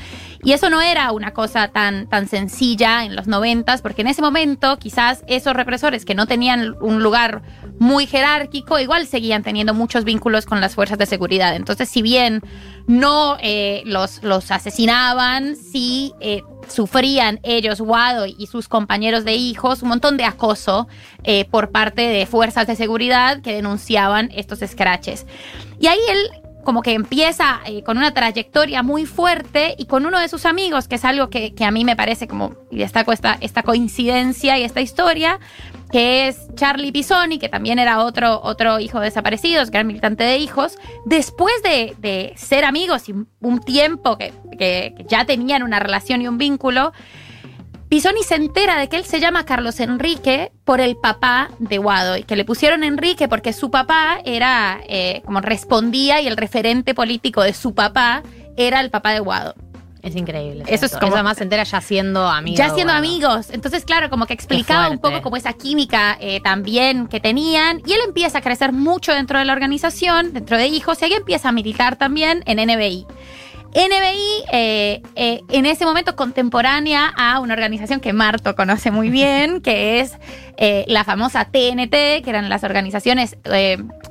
Y 0.44 0.54
eso 0.54 0.70
no 0.70 0.82
era 0.82 1.12
una 1.12 1.32
cosa 1.32 1.68
tan, 1.68 2.08
tan 2.08 2.28
sencilla 2.28 3.04
en 3.04 3.16
los 3.16 3.28
noventas, 3.28 3.82
porque 3.82 4.02
en 4.02 4.08
ese 4.08 4.22
momento 4.22 4.78
quizás 4.78 5.24
esos 5.28 5.54
represores 5.54 6.06
que 6.06 6.16
no 6.16 6.28
tenían 6.28 6.76
un 6.82 7.04
lugar 7.04 7.42
muy 7.80 8.06
jerárquico, 8.06 8.80
igual 8.80 9.06
seguían 9.06 9.44
teniendo 9.44 9.74
muchos 9.74 10.04
vínculos 10.04 10.46
con 10.46 10.62
las 10.62 10.76
fuerzas 10.76 10.98
de 10.98 11.06
seguridad. 11.06 11.56
Entonces, 11.56 11.90
si 11.90 12.02
bien 12.02 12.42
no 12.88 13.38
eh, 13.42 13.84
los, 13.86 14.24
los 14.24 14.52
asesinaban, 14.52 15.56
sí 15.56 16.14
eh, 16.20 16.42
sufrían 16.70 17.40
ellos, 17.44 17.82
Guado 17.82 18.26
y 18.26 18.48
sus 18.48 18.68
compañeros 18.68 19.26
de 19.26 19.34
hijos, 19.34 19.84
un 19.84 19.90
montón 19.90 20.18
de 20.18 20.24
acoso 20.24 20.88
eh, 21.24 21.46
por 21.46 21.72
parte 21.72 22.02
de 22.02 22.26
fuerzas 22.26 22.68
de 22.68 22.76
seguridad 22.76 23.42
que 23.42 23.54
denunciaban 23.54 24.30
estos 24.34 24.60
scratches. 24.60 25.26
Y 25.80 25.88
ahí 25.88 26.00
él 26.10 26.30
como 26.64 26.82
que 26.82 26.94
empieza 26.94 27.62
eh, 27.66 27.84
con 27.84 27.98
una 27.98 28.14
trayectoria 28.14 28.84
muy 28.84 29.06
fuerte 29.06 29.76
y 29.78 29.86
con 29.86 30.06
uno 30.06 30.20
de 30.20 30.28
sus 30.28 30.46
amigos, 30.46 30.88
que 30.88 30.96
es 30.96 31.06
algo 31.06 31.30
que, 31.30 31.56
que 31.56 31.66
a 31.66 31.72
mí 31.72 31.84
me 31.86 31.96
parece 31.96 32.28
como, 32.28 32.56
y 32.70 32.78
destaco 32.78 33.12
esta, 33.12 33.38
esta 33.42 33.64
coincidencia 33.64 34.58
y 34.60 34.64
esta 34.64 34.82
historia, 34.82 35.40
que 35.92 36.28
es 36.28 36.48
Charlie 36.56 36.92
Pisoni, 36.92 37.40
que 37.40 37.50
también 37.50 37.80
era 37.80 38.04
otro, 38.04 38.40
otro 38.44 38.80
hijo 38.80 39.00
desaparecido, 39.00 39.64
gran 39.72 39.88
militante 39.88 40.24
de 40.24 40.38
hijos, 40.38 40.78
después 41.06 41.54
de, 41.64 41.96
de 42.00 42.34
ser 42.36 42.64
amigos 42.66 43.10
y 43.10 43.14
un 43.42 43.60
tiempo 43.60 44.18
que, 44.18 44.34
que- 44.58 44.94
ya 45.08 45.26
tenían 45.26 45.64
una 45.64 45.80
relación 45.80 46.22
y 46.22 46.28
un 46.28 46.38
vínculo, 46.38 46.94
Pisoni 47.90 48.22
se 48.22 48.36
entera 48.36 48.78
de 48.78 48.88
que 48.88 48.98
él 48.98 49.04
se 49.04 49.20
llama 49.20 49.46
Carlos 49.48 49.80
Enrique 49.80 50.52
por 50.64 50.80
el 50.80 50.96
papá 50.96 51.50
de 51.58 51.80
Guado 51.80 52.18
y 52.18 52.24
que 52.24 52.36
le 52.36 52.46
pusieron 52.46 52.84
Enrique 52.84 53.28
porque 53.28 53.52
su 53.52 53.72
papá 53.72 54.20
era 54.26 54.80
eh, 54.88 55.24
como 55.26 55.42
respondía 55.42 56.22
y 56.22 56.28
el 56.28 56.38
referente 56.38 56.94
político 56.94 57.42
de 57.42 57.54
su 57.56 57.74
papá 57.74 58.22
era 58.58 58.80
el 58.82 58.92
papá 58.92 59.12
de 59.14 59.22
Guado. 59.22 59.56
Es 60.02 60.16
increíble. 60.16 60.64
Eso 60.68 60.86
es 60.86 60.96
como- 60.96 61.16
Eso 61.18 61.36
se 61.36 61.44
entera 61.44 61.64
ya 61.64 61.82
siendo 61.82 62.28
amigo. 62.28 62.58
Ya 62.58 62.70
siendo 62.74 62.94
bueno. 62.94 63.00
amigos. 63.00 63.50
Entonces, 63.52 63.84
claro, 63.86 64.10
como 64.10 64.26
que 64.26 64.34
explicaba 64.34 64.90
un 64.90 65.00
poco 65.00 65.22
como 65.22 65.36
esa 65.38 65.54
química 65.54 66.18
eh, 66.20 66.40
también 66.42 67.08
que 67.08 67.20
tenían. 67.20 67.82
Y 67.86 67.94
él 67.94 68.00
empieza 68.06 68.40
a 68.40 68.42
crecer 68.42 68.72
mucho 68.72 69.14
dentro 69.14 69.40
de 69.40 69.46
la 69.46 69.54
organización, 69.54 70.34
dentro 70.34 70.58
de 70.58 70.68
hijos, 70.68 71.02
y 71.02 71.06
ahí 71.06 71.14
empieza 71.14 71.50
a 71.50 71.52
militar 71.52 71.98
también 71.98 72.44
en 72.46 72.60
NBI. 72.60 73.06
NBI, 73.72 74.46
eh, 74.52 75.02
eh, 75.16 75.42
en 75.50 75.66
ese 75.68 75.86
momento 75.86 76.16
contemporánea 76.16 77.14
a 77.16 77.40
una 77.40 77.54
organización 77.54 78.00
que 78.00 78.14
Marto 78.14 78.56
conoce 78.56 78.90
muy 78.90 79.10
bien, 79.10 79.62
que 79.62 80.00
es 80.00 80.18
eh, 80.58 80.86
la 80.88 81.04
famosa 81.04 81.46
TNT, 81.46 82.24
que 82.24 82.30
eran 82.30 82.50
las 82.50 82.64
organizaciones 82.64 83.38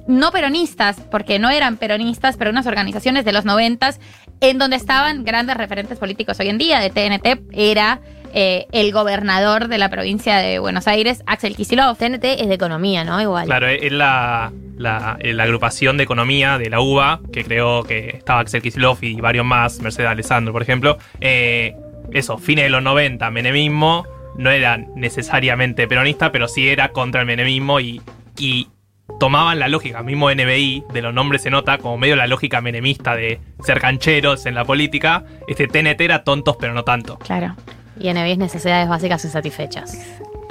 no 0.07 0.31
peronistas, 0.31 0.97
porque 1.11 1.39
no 1.41 1.51
eran 1.51 1.77
peronistas, 1.77 2.37
pero 2.37 2.51
unas 2.51 2.67
organizaciones 2.67 3.25
de 3.25 3.33
los 3.33 3.45
noventas, 3.45 3.99
en 4.41 4.59
donde 4.59 4.77
estaban 4.77 5.25
grandes 5.25 5.57
referentes 5.57 5.99
políticos 5.99 6.39
hoy 6.41 6.49
en 6.49 6.59
día. 6.59 6.81
De 6.81 6.91
TNT 6.91 7.41
era 7.53 8.01
eh, 8.33 8.67
el 8.73 8.93
gobernador 8.93 9.69
de 9.69 9.79
la 9.79 9.89
provincia 9.89 10.39
de 10.39 10.59
Buenos 10.59 10.87
Aires, 10.87 11.23
Axel 11.27 11.57
Kicillof. 11.57 11.99
TNT 11.99 12.25
es 12.25 12.49
de 12.49 12.55
economía, 12.55 13.05
¿no? 13.05 13.21
Igual. 13.21 13.47
Claro, 13.47 13.67
es 13.69 13.93
la, 13.93 14.53
la, 14.77 15.17
eh, 15.21 15.33
la 15.33 15.45
agrupación 15.45 15.97
de 15.97 16.05
economía 16.05 16.59
de 16.59 16.71
la 16.71 16.81
UBA, 16.81 17.21
que 17.33 17.45
creó 17.45 17.83
que 17.83 18.11
estaba 18.11 18.41
Axel 18.41 18.63
Kicillof 18.63 19.03
y 19.03 19.21
varios 19.21 19.45
más, 19.45 19.81
Mercedes 19.81 20.11
Alessandro, 20.11 20.53
por 20.53 20.63
ejemplo. 20.63 20.99
Eh, 21.21 21.75
eso, 22.13 22.39
fines 22.39 22.65
de 22.65 22.71
los 22.71 22.83
90, 22.83 23.31
menemismo, 23.31 24.07
no 24.37 24.51
era 24.51 24.77
necesariamente 24.77 25.89
peronista, 25.89 26.31
pero 26.31 26.49
sí 26.49 26.69
era 26.69 26.91
contra 26.91 27.21
el 27.21 27.27
menemismo 27.27 27.81
y, 27.81 28.01
y 28.39 28.69
tomaban 29.19 29.59
la 29.59 29.69
lógica, 29.69 30.03
mismo 30.03 30.31
NBI, 30.31 30.85
de 30.93 31.03
los 31.03 31.13
nombres 31.13 31.43
se 31.43 31.51
nota 31.51 31.79
como 31.79 31.99
medio 31.99 32.17
la 32.17 32.27
lógica 32.27 32.61
menemista 32.61 33.15
de 33.17 33.41
ser 33.65 33.81
cancheros 33.81 34.47
en 34.47 34.55
la 34.55 34.65
política. 34.65 35.25
Este 35.49 35.67
TNT 35.67 36.01
era 36.03 36.25
tontos, 36.25 36.57
pero 36.59 36.73
no 36.75 36.85
tanto. 36.85 37.19
Claro, 37.19 37.57
Y 37.99 38.13
NBI 38.13 38.33
es 38.33 38.39
necesidades 38.39 38.89
básicas 38.89 39.25
insatisfechas. 39.25 39.99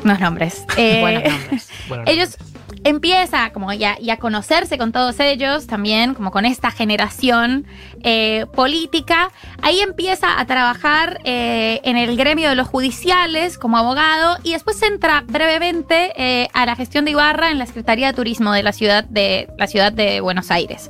unos 0.03 0.19
nombres. 0.19 0.65
Eh, 0.77 0.99
Buenos 1.01 1.23
nombres. 1.31 1.69
Ellos 2.05 2.37
empieza 2.87 3.51
como 3.51 3.71
ya, 3.73 3.97
a 4.11 4.17
conocerse 4.17 4.77
con 4.77 4.91
todos 4.91 5.19
ellos 5.19 5.67
también, 5.67 6.13
como 6.13 6.31
con 6.31 6.45
esta 6.45 6.71
generación 6.71 7.65
eh, 8.03 8.45
política. 8.53 9.31
Ahí 9.61 9.79
empieza 9.81 10.39
a 10.39 10.45
trabajar 10.45 11.19
eh, 11.23 11.81
en 11.83 11.97
el 11.97 12.15
gremio 12.17 12.49
de 12.49 12.55
los 12.55 12.67
judiciales 12.67 13.57
como 13.57 13.77
abogado 13.77 14.37
y 14.43 14.53
después 14.53 14.81
entra 14.83 15.23
brevemente 15.27 16.13
eh, 16.15 16.47
a 16.53 16.65
la 16.65 16.75
gestión 16.75 17.05
de 17.05 17.11
Ibarra 17.11 17.51
en 17.51 17.57
la 17.57 17.65
Secretaría 17.65 18.07
de 18.07 18.13
Turismo 18.13 18.51
de 18.53 18.63
la 18.63 18.71
ciudad 18.73 19.03
de, 19.03 19.49
la 19.57 19.67
ciudad 19.67 19.91
de 19.91 20.21
Buenos 20.21 20.51
Aires. 20.51 20.89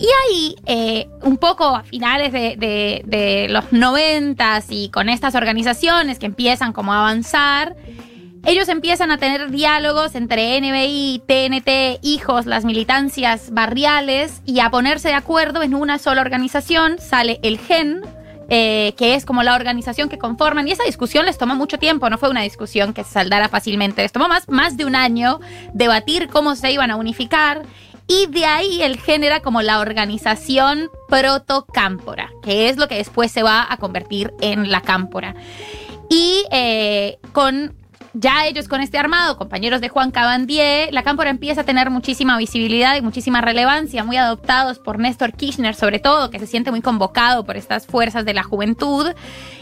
Y 0.00 0.06
ahí, 0.30 0.56
eh, 0.66 1.08
un 1.22 1.38
poco 1.38 1.64
a 1.74 1.82
finales 1.82 2.32
de, 2.32 2.54
de- 2.56 3.02
de 3.04 3.48
los 3.48 3.72
noventas 3.72 4.66
y 4.70 4.90
con 4.90 5.08
estas 5.08 5.34
organizaciones 5.34 6.20
que 6.20 6.26
empiezan 6.26 6.72
como 6.72 6.92
a 6.92 7.00
avanzar, 7.00 7.74
ellos 8.48 8.68
empiezan 8.70 9.10
a 9.10 9.18
tener 9.18 9.50
diálogos 9.50 10.14
entre 10.14 10.58
NBI, 10.58 11.22
TNT, 11.26 12.02
hijos, 12.02 12.46
las 12.46 12.64
militancias 12.64 13.50
barriales 13.52 14.40
y 14.46 14.60
a 14.60 14.70
ponerse 14.70 15.08
de 15.08 15.14
acuerdo 15.14 15.62
en 15.62 15.74
una 15.74 15.98
sola 15.98 16.22
organización. 16.22 16.98
Sale 16.98 17.40
el 17.42 17.58
GEN, 17.58 18.00
eh, 18.48 18.94
que 18.96 19.14
es 19.14 19.26
como 19.26 19.42
la 19.42 19.54
organización 19.54 20.08
que 20.08 20.16
conforman. 20.16 20.66
Y 20.66 20.72
esa 20.72 20.84
discusión 20.84 21.26
les 21.26 21.36
tomó 21.36 21.56
mucho 21.56 21.78
tiempo, 21.78 22.08
no 22.08 22.16
fue 22.16 22.30
una 22.30 22.40
discusión 22.40 22.94
que 22.94 23.04
se 23.04 23.10
saldara 23.10 23.50
fácilmente. 23.50 24.00
Les 24.00 24.12
tomó 24.12 24.28
más, 24.28 24.48
más 24.48 24.78
de 24.78 24.86
un 24.86 24.96
año 24.96 25.40
debatir 25.74 26.28
cómo 26.28 26.56
se 26.56 26.72
iban 26.72 26.90
a 26.90 26.96
unificar. 26.96 27.64
Y 28.06 28.28
de 28.28 28.46
ahí 28.46 28.80
él 28.80 28.98
genera 28.98 29.40
como 29.40 29.60
la 29.60 29.80
organización 29.80 30.88
protocámpora, 31.10 32.30
que 32.42 32.70
es 32.70 32.78
lo 32.78 32.88
que 32.88 32.94
después 32.94 33.30
se 33.30 33.42
va 33.42 33.66
a 33.70 33.76
convertir 33.76 34.32
en 34.40 34.70
la 34.70 34.80
cámpora. 34.80 35.34
Y 36.08 36.44
eh, 36.50 37.18
con 37.32 37.76
ya 38.20 38.46
ellos 38.46 38.66
con 38.66 38.80
este 38.80 38.98
armado, 38.98 39.36
compañeros 39.36 39.80
de 39.80 39.88
Juan 39.88 40.10
Cabandier, 40.10 40.92
la 40.92 41.04
cámpora 41.04 41.30
empieza 41.30 41.60
a 41.60 41.64
tener 41.64 41.88
muchísima 41.88 42.36
visibilidad 42.36 42.96
y 42.96 43.00
muchísima 43.00 43.40
relevancia, 43.40 44.02
muy 44.02 44.16
adoptados 44.16 44.80
por 44.80 44.98
Néstor 44.98 45.34
Kirchner 45.34 45.76
sobre 45.76 46.00
todo, 46.00 46.28
que 46.28 46.40
se 46.40 46.48
siente 46.48 46.72
muy 46.72 46.80
convocado 46.80 47.44
por 47.44 47.56
estas 47.56 47.86
fuerzas 47.86 48.24
de 48.24 48.34
la 48.34 48.42
juventud. 48.42 49.06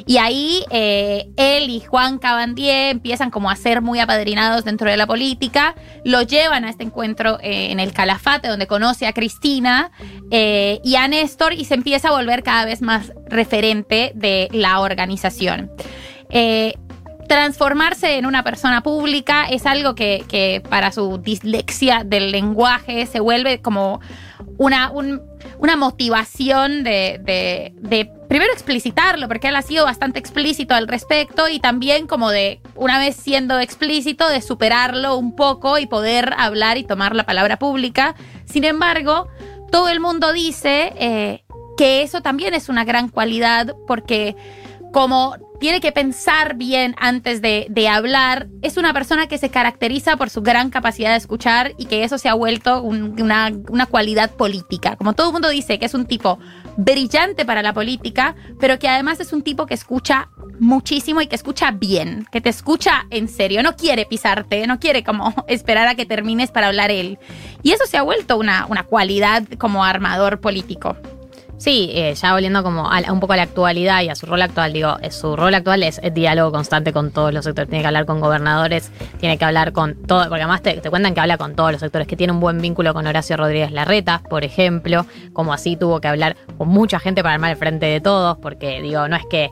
Y 0.07 0.17
ahí 0.17 0.65
eh, 0.71 1.29
él 1.37 1.69
y 1.69 1.81
Juan 1.81 2.19
Cabandier 2.19 2.93
empiezan 2.93 3.31
como 3.31 3.51
a 3.51 3.57
ser 3.57 3.83
muy 3.83 3.99
apadrinados 3.99 4.65
dentro 4.65 4.89
de 4.91 4.97
la 4.97 5.07
política, 5.07 5.75
lo 6.05 6.23
llevan 6.23 6.65
a 6.65 6.71
este 6.71 6.85
encuentro 6.85 7.39
eh, 7.41 7.71
en 7.73 7.81
el 7.81 7.93
Calafate, 7.93 8.49
donde 8.49 8.67
conoce 8.67 9.07
a 9.07 9.13
Cristina 9.13 9.91
eh, 10.31 10.81
y 10.83 10.97
a 10.97 11.07
Néstor 11.09 11.53
y 11.53 11.67
se 11.67 11.75
empieza 11.75 12.09
a 12.09 12.13
volver 12.13 12.43
cada 12.43 12.65
vez 12.65 12.81
más 12.81 13.13
referente 13.29 14.13
de 14.15 14.49
la 14.53 14.81
organización. 14.81 15.71
Transformarse 17.27 18.17
en 18.19 18.27
una 18.27 18.43
persona 18.43 18.83
pública 18.83 19.45
es 19.47 19.67
algo 19.67 19.95
que, 19.95 20.25
que 20.29 20.63
para 20.69 20.93
su 20.93 21.19
dislexia 21.19 22.03
del 22.05 22.31
lenguaje 22.31 23.07
se 23.07 23.21
vuelve 23.21 23.61
como 23.61 24.01
una, 24.59 24.91
un- 24.91 25.23
una 25.59 25.77
motivación 25.77 26.85
de, 26.85 27.21
de- 27.23 27.73
de 27.77 28.11
primero 28.29 28.53
explicitarlo, 28.53 29.29
porque 29.29 29.49
él 29.49 29.57
ha 29.57 29.63
sido 29.63 29.85
bastante 29.85 30.19
explícito 30.19 30.75
al 30.75 30.89
respecto 30.89 31.49
y 31.49 31.61
también 31.61 32.07
como 32.07 32.31
de, 32.31 32.61
una 32.75 32.99
vez 32.99 33.17
siendo 33.17 33.59
explícito, 33.61 34.29
de 34.29 34.41
superarlo 34.43 35.17
un 35.17 35.37
poco 35.37 35.79
y 35.79 35.87
poder 35.87 36.35
hablar 36.37 36.77
y 36.79 36.85
tomar 36.85 37.15
la 37.15 37.25
palabra 37.25 37.59
pública. 37.59 38.15
Sin 38.45 38.65
embargo, 38.65 39.29
todo 39.71 39.89
el 39.89 40.01
mundo 40.01 40.33
dice 40.33 40.93
eh, 40.99 41.45
que 41.77 42.03
eso 42.03 42.21
también 42.21 42.55
es 42.55 42.69
una 42.69 42.85
gran 42.85 43.09
cualidad 43.09 43.75
porque 43.87 44.35
como 44.93 45.37
tiene 45.59 45.81
que 45.81 45.93
pensar 45.93 46.55
bien 46.57 46.95
antes 46.99 47.41
de, 47.43 47.67
de 47.71 47.89
hablar, 47.89 48.49
es 48.63 48.77
una 48.77 48.93
persona 48.93 49.27
que 49.27 49.39
se 49.39 49.49
caracteriza 49.51 50.17
por 50.17 50.31
su 50.31 50.43
gran 50.43 50.71
capacidad 50.71 51.11
de 51.11 51.17
escuchar 51.17 51.73
y 51.79 51.87
que 51.87 52.05
eso 52.05 52.19
se 52.19 52.29
ha 52.29 52.35
vuelto 52.35 52.83
un- 52.83 53.21
una, 53.21 53.51
una 53.69 53.87
cualidad 53.87 54.31
política. 54.33 54.97
Como 54.97 55.15
todo 55.15 55.29
el 55.29 55.33
mundo 55.33 55.49
dice 55.49 55.79
que 55.79 55.87
es 55.87 55.95
un 55.95 56.07
tipo 56.07 56.39
brillante 56.77 57.45
para 57.45 57.63
la 57.63 57.73
política, 57.73 58.35
pero 58.61 58.79
que 58.79 58.89
además 58.89 59.21
es 59.21 59.33
un 59.33 59.43
tipo 59.43 59.67
que 59.67 59.75
escucha 59.75 60.29
muchísimo 60.61 61.21
y 61.21 61.27
que 61.27 61.37
escucha 61.37 61.71
bien, 61.71 62.27
que 62.31 62.41
te 62.41 62.49
escucha 62.49 63.07
en 63.11 63.29
serio, 63.29 63.63
no 63.63 63.77
quiere 63.77 64.07
pisarte, 64.07 64.67
no 64.67 64.79
quiere 64.79 65.03
como 65.05 65.35
esperar 65.49 65.89
a 65.89 65.95
que 65.95 66.07
termines 66.07 66.51
para 66.51 66.67
hablar 66.69 66.91
él. 66.91 67.19
Y 67.63 67.73
eso 67.73 67.85
se 67.87 67.97
ha 67.97 68.03
vuelto 68.03 68.37
una, 68.39 68.67
una 68.67 68.83
cualidad 68.85 69.45
como 69.59 69.85
armador 69.85 70.41
político. 70.41 70.97
Sí, 71.59 71.91
eh, 71.95 72.15
ya 72.15 72.33
volviendo 72.35 72.63
como 72.63 72.91
a, 72.91 73.01
la- 73.01 73.11
un 73.13 73.19
poco 73.19 73.33
a 73.33 73.37
la 73.37 73.43
actualidad 73.45 74.03
y 74.03 74.11
a 74.11 74.15
su 74.15 74.27
rol 74.27 74.43
actual, 74.43 74.75
digo, 74.75 74.97
eh, 75.01 75.11
su 75.11 75.37
rol 75.37 75.55
actual 75.55 75.83
es, 75.83 75.99
es 76.03 76.13
diálogo 76.13 76.53
constante 76.53 76.93
con 76.93 77.13
todos 77.13 77.33
los 77.33 77.45
sectores. 77.47 77.71
Tiene 77.71 77.83
que 77.83 77.87
hablar 77.87 78.05
con 78.05 78.21
gobernadores, 78.21 78.93
tiene 79.19 79.39
que 79.39 79.45
hablar 79.47 79.73
con 79.73 79.95
todo, 80.07 80.29
porque 80.29 80.43
además 80.43 80.61
te, 80.61 80.75
te 80.75 80.91
cuentan 80.91 81.15
que 81.15 81.21
habla 81.21 81.39
con 81.39 81.57
todos 81.57 81.73
los 81.73 81.81
sectores, 81.81 82.07
que 82.07 82.15
tiene 82.17 82.35
un 82.35 82.41
buen 82.41 82.61
vínculo 82.61 82.93
con 82.93 83.07
Horacio 83.07 83.39
Rodríguez 83.39 83.73
Larreta, 83.73 84.21
por 84.29 84.45
ejemplo, 84.45 85.07
como 85.33 85.55
así 85.55 85.77
tuvo 85.77 85.99
que 86.01 86.09
hablar 86.09 86.37
con 86.59 86.69
mucha 86.69 86.99
gente 87.01 87.23
para 87.23 87.35
armar 87.37 87.53
el 87.53 87.57
frente 87.57 87.87
de 87.87 88.01
todos, 88.03 88.37
porque 88.37 88.83
digo, 88.83 89.09
no 89.09 89.17
es 89.17 89.25
que 89.25 89.51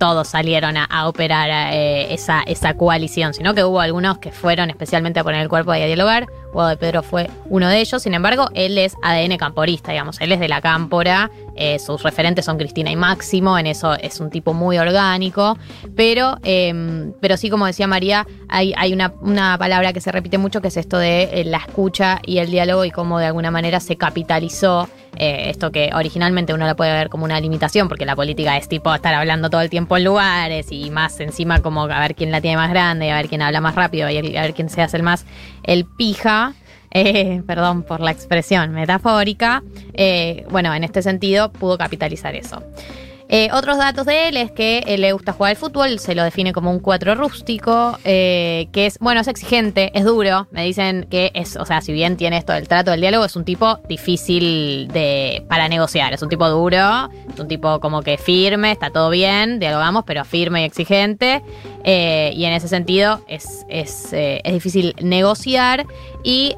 todos 0.00 0.28
salieron 0.28 0.78
a, 0.78 1.06
operar 1.06 1.50
eh, 1.50 2.12
esa, 2.14 2.40
esa 2.40 2.74
coalición, 2.74 3.34
sino 3.34 3.52
que 3.54 3.64
hubo 3.64 3.80
algunos 3.80 4.16
que 4.16 4.32
fueron 4.32 4.70
especialmente 4.70 5.20
a 5.20 5.24
poner 5.24 5.42
el 5.42 5.48
cuerpo 5.50 5.72
a 5.72 5.76
dialogar. 5.76 6.26
Guado 6.54 6.70
de 6.70 6.78
Pedro 6.78 7.02
fue 7.02 7.28
uno 7.44 7.68
de 7.68 7.80
ellos, 7.80 8.02
sin 8.02 8.14
embargo, 8.14 8.48
él 8.54 8.78
es 8.78 8.96
ADN 9.02 9.36
camporista, 9.36 9.92
digamos, 9.92 10.18
él 10.22 10.32
es 10.32 10.40
de 10.40 10.48
la 10.48 10.62
cámpora, 10.62 11.30
eh, 11.60 11.78
sus 11.78 12.02
referentes 12.02 12.46
son 12.46 12.56
Cristina 12.56 12.90
y 12.90 12.96
Máximo, 12.96 13.58
en 13.58 13.66
eso 13.66 13.94
es 13.94 14.18
un 14.18 14.30
tipo 14.30 14.54
muy 14.54 14.78
orgánico, 14.78 15.58
pero, 15.94 16.38
eh, 16.42 17.12
pero 17.20 17.36
sí, 17.36 17.50
como 17.50 17.66
decía 17.66 17.86
María, 17.86 18.26
hay, 18.48 18.72
hay 18.76 18.94
una, 18.94 19.12
una 19.20 19.58
palabra 19.58 19.92
que 19.92 20.00
se 20.00 20.10
repite 20.10 20.38
mucho 20.38 20.62
que 20.62 20.68
es 20.68 20.76
esto 20.78 20.98
de 20.98 21.24
eh, 21.24 21.44
la 21.44 21.58
escucha 21.58 22.20
y 22.24 22.38
el 22.38 22.50
diálogo 22.50 22.86
y 22.86 22.90
cómo 22.90 23.18
de 23.18 23.26
alguna 23.26 23.50
manera 23.50 23.78
se 23.78 23.96
capitalizó 23.96 24.88
eh, 25.16 25.50
esto 25.50 25.70
que 25.70 25.90
originalmente 25.94 26.54
uno 26.54 26.66
lo 26.66 26.76
puede 26.76 26.92
ver 26.92 27.10
como 27.10 27.24
una 27.24 27.38
limitación, 27.40 27.88
porque 27.88 28.06
la 28.06 28.16
política 28.16 28.56
es 28.56 28.68
tipo 28.68 28.94
estar 28.94 29.12
hablando 29.12 29.50
todo 29.50 29.60
el 29.60 29.68
tiempo 29.68 29.98
en 29.98 30.04
lugares 30.04 30.68
y 30.70 30.90
más 30.90 31.20
encima 31.20 31.60
como 31.60 31.82
a 31.82 32.00
ver 32.00 32.14
quién 32.14 32.30
la 32.30 32.40
tiene 32.40 32.56
más 32.56 32.70
grande, 32.70 33.10
a 33.10 33.16
ver 33.16 33.28
quién 33.28 33.42
habla 33.42 33.60
más 33.60 33.74
rápido 33.74 34.08
y 34.08 34.16
a 34.16 34.42
ver 34.42 34.54
quién 34.54 34.70
se 34.70 34.82
hace 34.82 34.96
el 34.96 35.02
más 35.02 35.26
el 35.62 35.84
pija. 35.84 36.54
Eh, 36.90 37.42
perdón 37.46 37.82
por 37.82 38.00
la 38.00 38.10
expresión 38.10 38.72
metafórica. 38.72 39.62
eh, 39.94 40.44
bueno, 40.50 40.74
en 40.74 40.84
este 40.84 41.02
sentido 41.02 41.50
pudo 41.52 41.78
capitalizar 41.78 42.34
eso. 42.34 42.62
Eh, 43.32 43.48
otros 43.52 43.78
datos 43.78 44.06
de 44.06 44.28
él 44.28 44.36
es 44.36 44.50
que 44.50 44.82
le 44.98 45.12
gusta 45.12 45.32
jugar 45.32 45.50
al 45.50 45.56
fútbol, 45.56 46.00
se 46.00 46.16
lo 46.16 46.24
define 46.24 46.52
como 46.52 46.72
un 46.72 46.80
cuatro 46.80 47.14
rústico, 47.14 47.96
eh, 48.04 48.66
que 48.72 48.86
es, 48.86 48.98
bueno, 48.98 49.20
es 49.20 49.28
exigente, 49.28 49.92
es 49.94 50.04
duro. 50.04 50.48
Me 50.50 50.64
dicen 50.64 51.06
que 51.08 51.30
es, 51.32 51.54
o 51.54 51.64
sea, 51.64 51.80
si 51.80 51.92
bien 51.92 52.16
tiene 52.16 52.38
esto 52.38 52.52
del 52.52 52.66
trato 52.66 52.90
del 52.90 53.00
diálogo, 53.00 53.24
es 53.24 53.36
un 53.36 53.44
tipo 53.44 53.78
difícil 53.88 54.88
de 54.88 55.44
para 55.48 55.68
negociar, 55.68 56.12
es 56.12 56.22
un 56.22 56.28
tipo 56.28 56.48
duro, 56.48 57.08
es 57.32 57.38
un 57.38 57.46
tipo 57.46 57.78
como 57.78 58.02
que 58.02 58.18
firme, 58.18 58.72
está 58.72 58.90
todo 58.90 59.10
bien, 59.10 59.60
dialogamos, 59.60 60.02
pero 60.04 60.24
firme 60.24 60.62
y 60.62 60.64
exigente. 60.64 61.40
eh, 61.84 62.32
y 62.34 62.44
en 62.46 62.52
ese 62.52 62.66
sentido 62.66 63.20
es, 63.28 63.64
es, 63.68 64.08
es 64.12 64.52
difícil 64.52 64.96
negociar 65.00 65.86
y... 66.24 66.56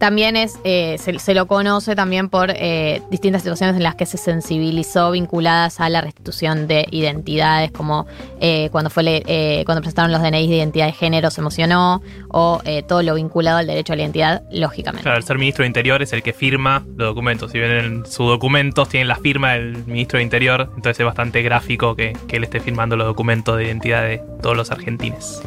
también 0.00 0.34
es, 0.34 0.58
eh, 0.64 0.96
se, 0.98 1.18
se 1.18 1.34
lo 1.34 1.46
conoce 1.46 1.94
también 1.94 2.30
por 2.30 2.50
eh, 2.50 3.02
distintas 3.10 3.42
situaciones 3.42 3.76
en 3.76 3.82
las 3.82 3.96
que 3.96 4.06
se 4.06 4.16
sensibilizó 4.16 5.10
vinculadas 5.10 5.78
a 5.78 5.90
la 5.90 6.00
restitución 6.00 6.66
de 6.66 6.86
identidades, 6.90 7.70
como 7.70 8.06
eh, 8.40 8.70
cuando 8.72 8.88
fue 8.88 9.02
le- 9.02 9.22
eh, 9.26 9.62
cuando 9.66 9.82
presentaron 9.82 10.10
los 10.10 10.22
DNIs 10.22 10.48
de 10.48 10.56
identidad 10.56 10.86
de 10.86 10.92
género 10.92 11.30
se 11.30 11.42
emocionó, 11.42 12.02
o 12.30 12.62
eh, 12.64 12.82
todo 12.82 13.02
lo 13.02 13.14
vinculado 13.14 13.58
al 13.58 13.66
derecho 13.66 13.92
a 13.92 13.96
la 13.96 14.02
identidad, 14.02 14.42
lógicamente. 14.50 15.02
Claro, 15.02 15.18
el 15.18 15.22
ser 15.24 15.36
ministro 15.36 15.64
de 15.64 15.66
Interior 15.66 16.00
es 16.00 16.14
el 16.14 16.22
que 16.22 16.32
firma 16.32 16.82
los 16.96 17.08
documentos. 17.08 17.52
Si 17.52 17.58
ven 17.58 17.70
en 17.70 18.06
sus 18.06 18.26
documentos, 18.26 18.88
tienen 18.88 19.06
la 19.06 19.16
firma 19.16 19.52
del 19.52 19.84
ministro 19.86 20.16
de 20.16 20.22
Interior, 20.22 20.70
entonces 20.76 20.98
es 21.00 21.04
bastante 21.06 21.42
gráfico 21.42 21.94
que, 21.94 22.14
que 22.26 22.36
él 22.38 22.44
esté 22.44 22.60
firmando 22.60 22.96
los 22.96 23.06
documentos 23.06 23.56
de 23.58 23.64
identidad 23.66 24.02
de 24.04 24.22
todos 24.42 24.56
los 24.56 24.70
argentines. 24.70 25.42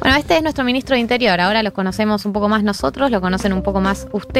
Bueno, 0.00 0.16
este 0.18 0.36
es 0.36 0.42
nuestro 0.42 0.64
ministro 0.64 0.94
de 0.94 1.00
Interior. 1.00 1.40
Ahora 1.40 1.62
lo 1.62 1.72
conocemos 1.72 2.24
un 2.26 2.32
poco 2.32 2.48
más 2.48 2.62
nosotros, 2.62 3.10
lo 3.10 3.20
conocen 3.20 3.52
un 3.52 3.62
poco 3.62 3.80
más 3.80 4.06
ustedes. 4.12 4.36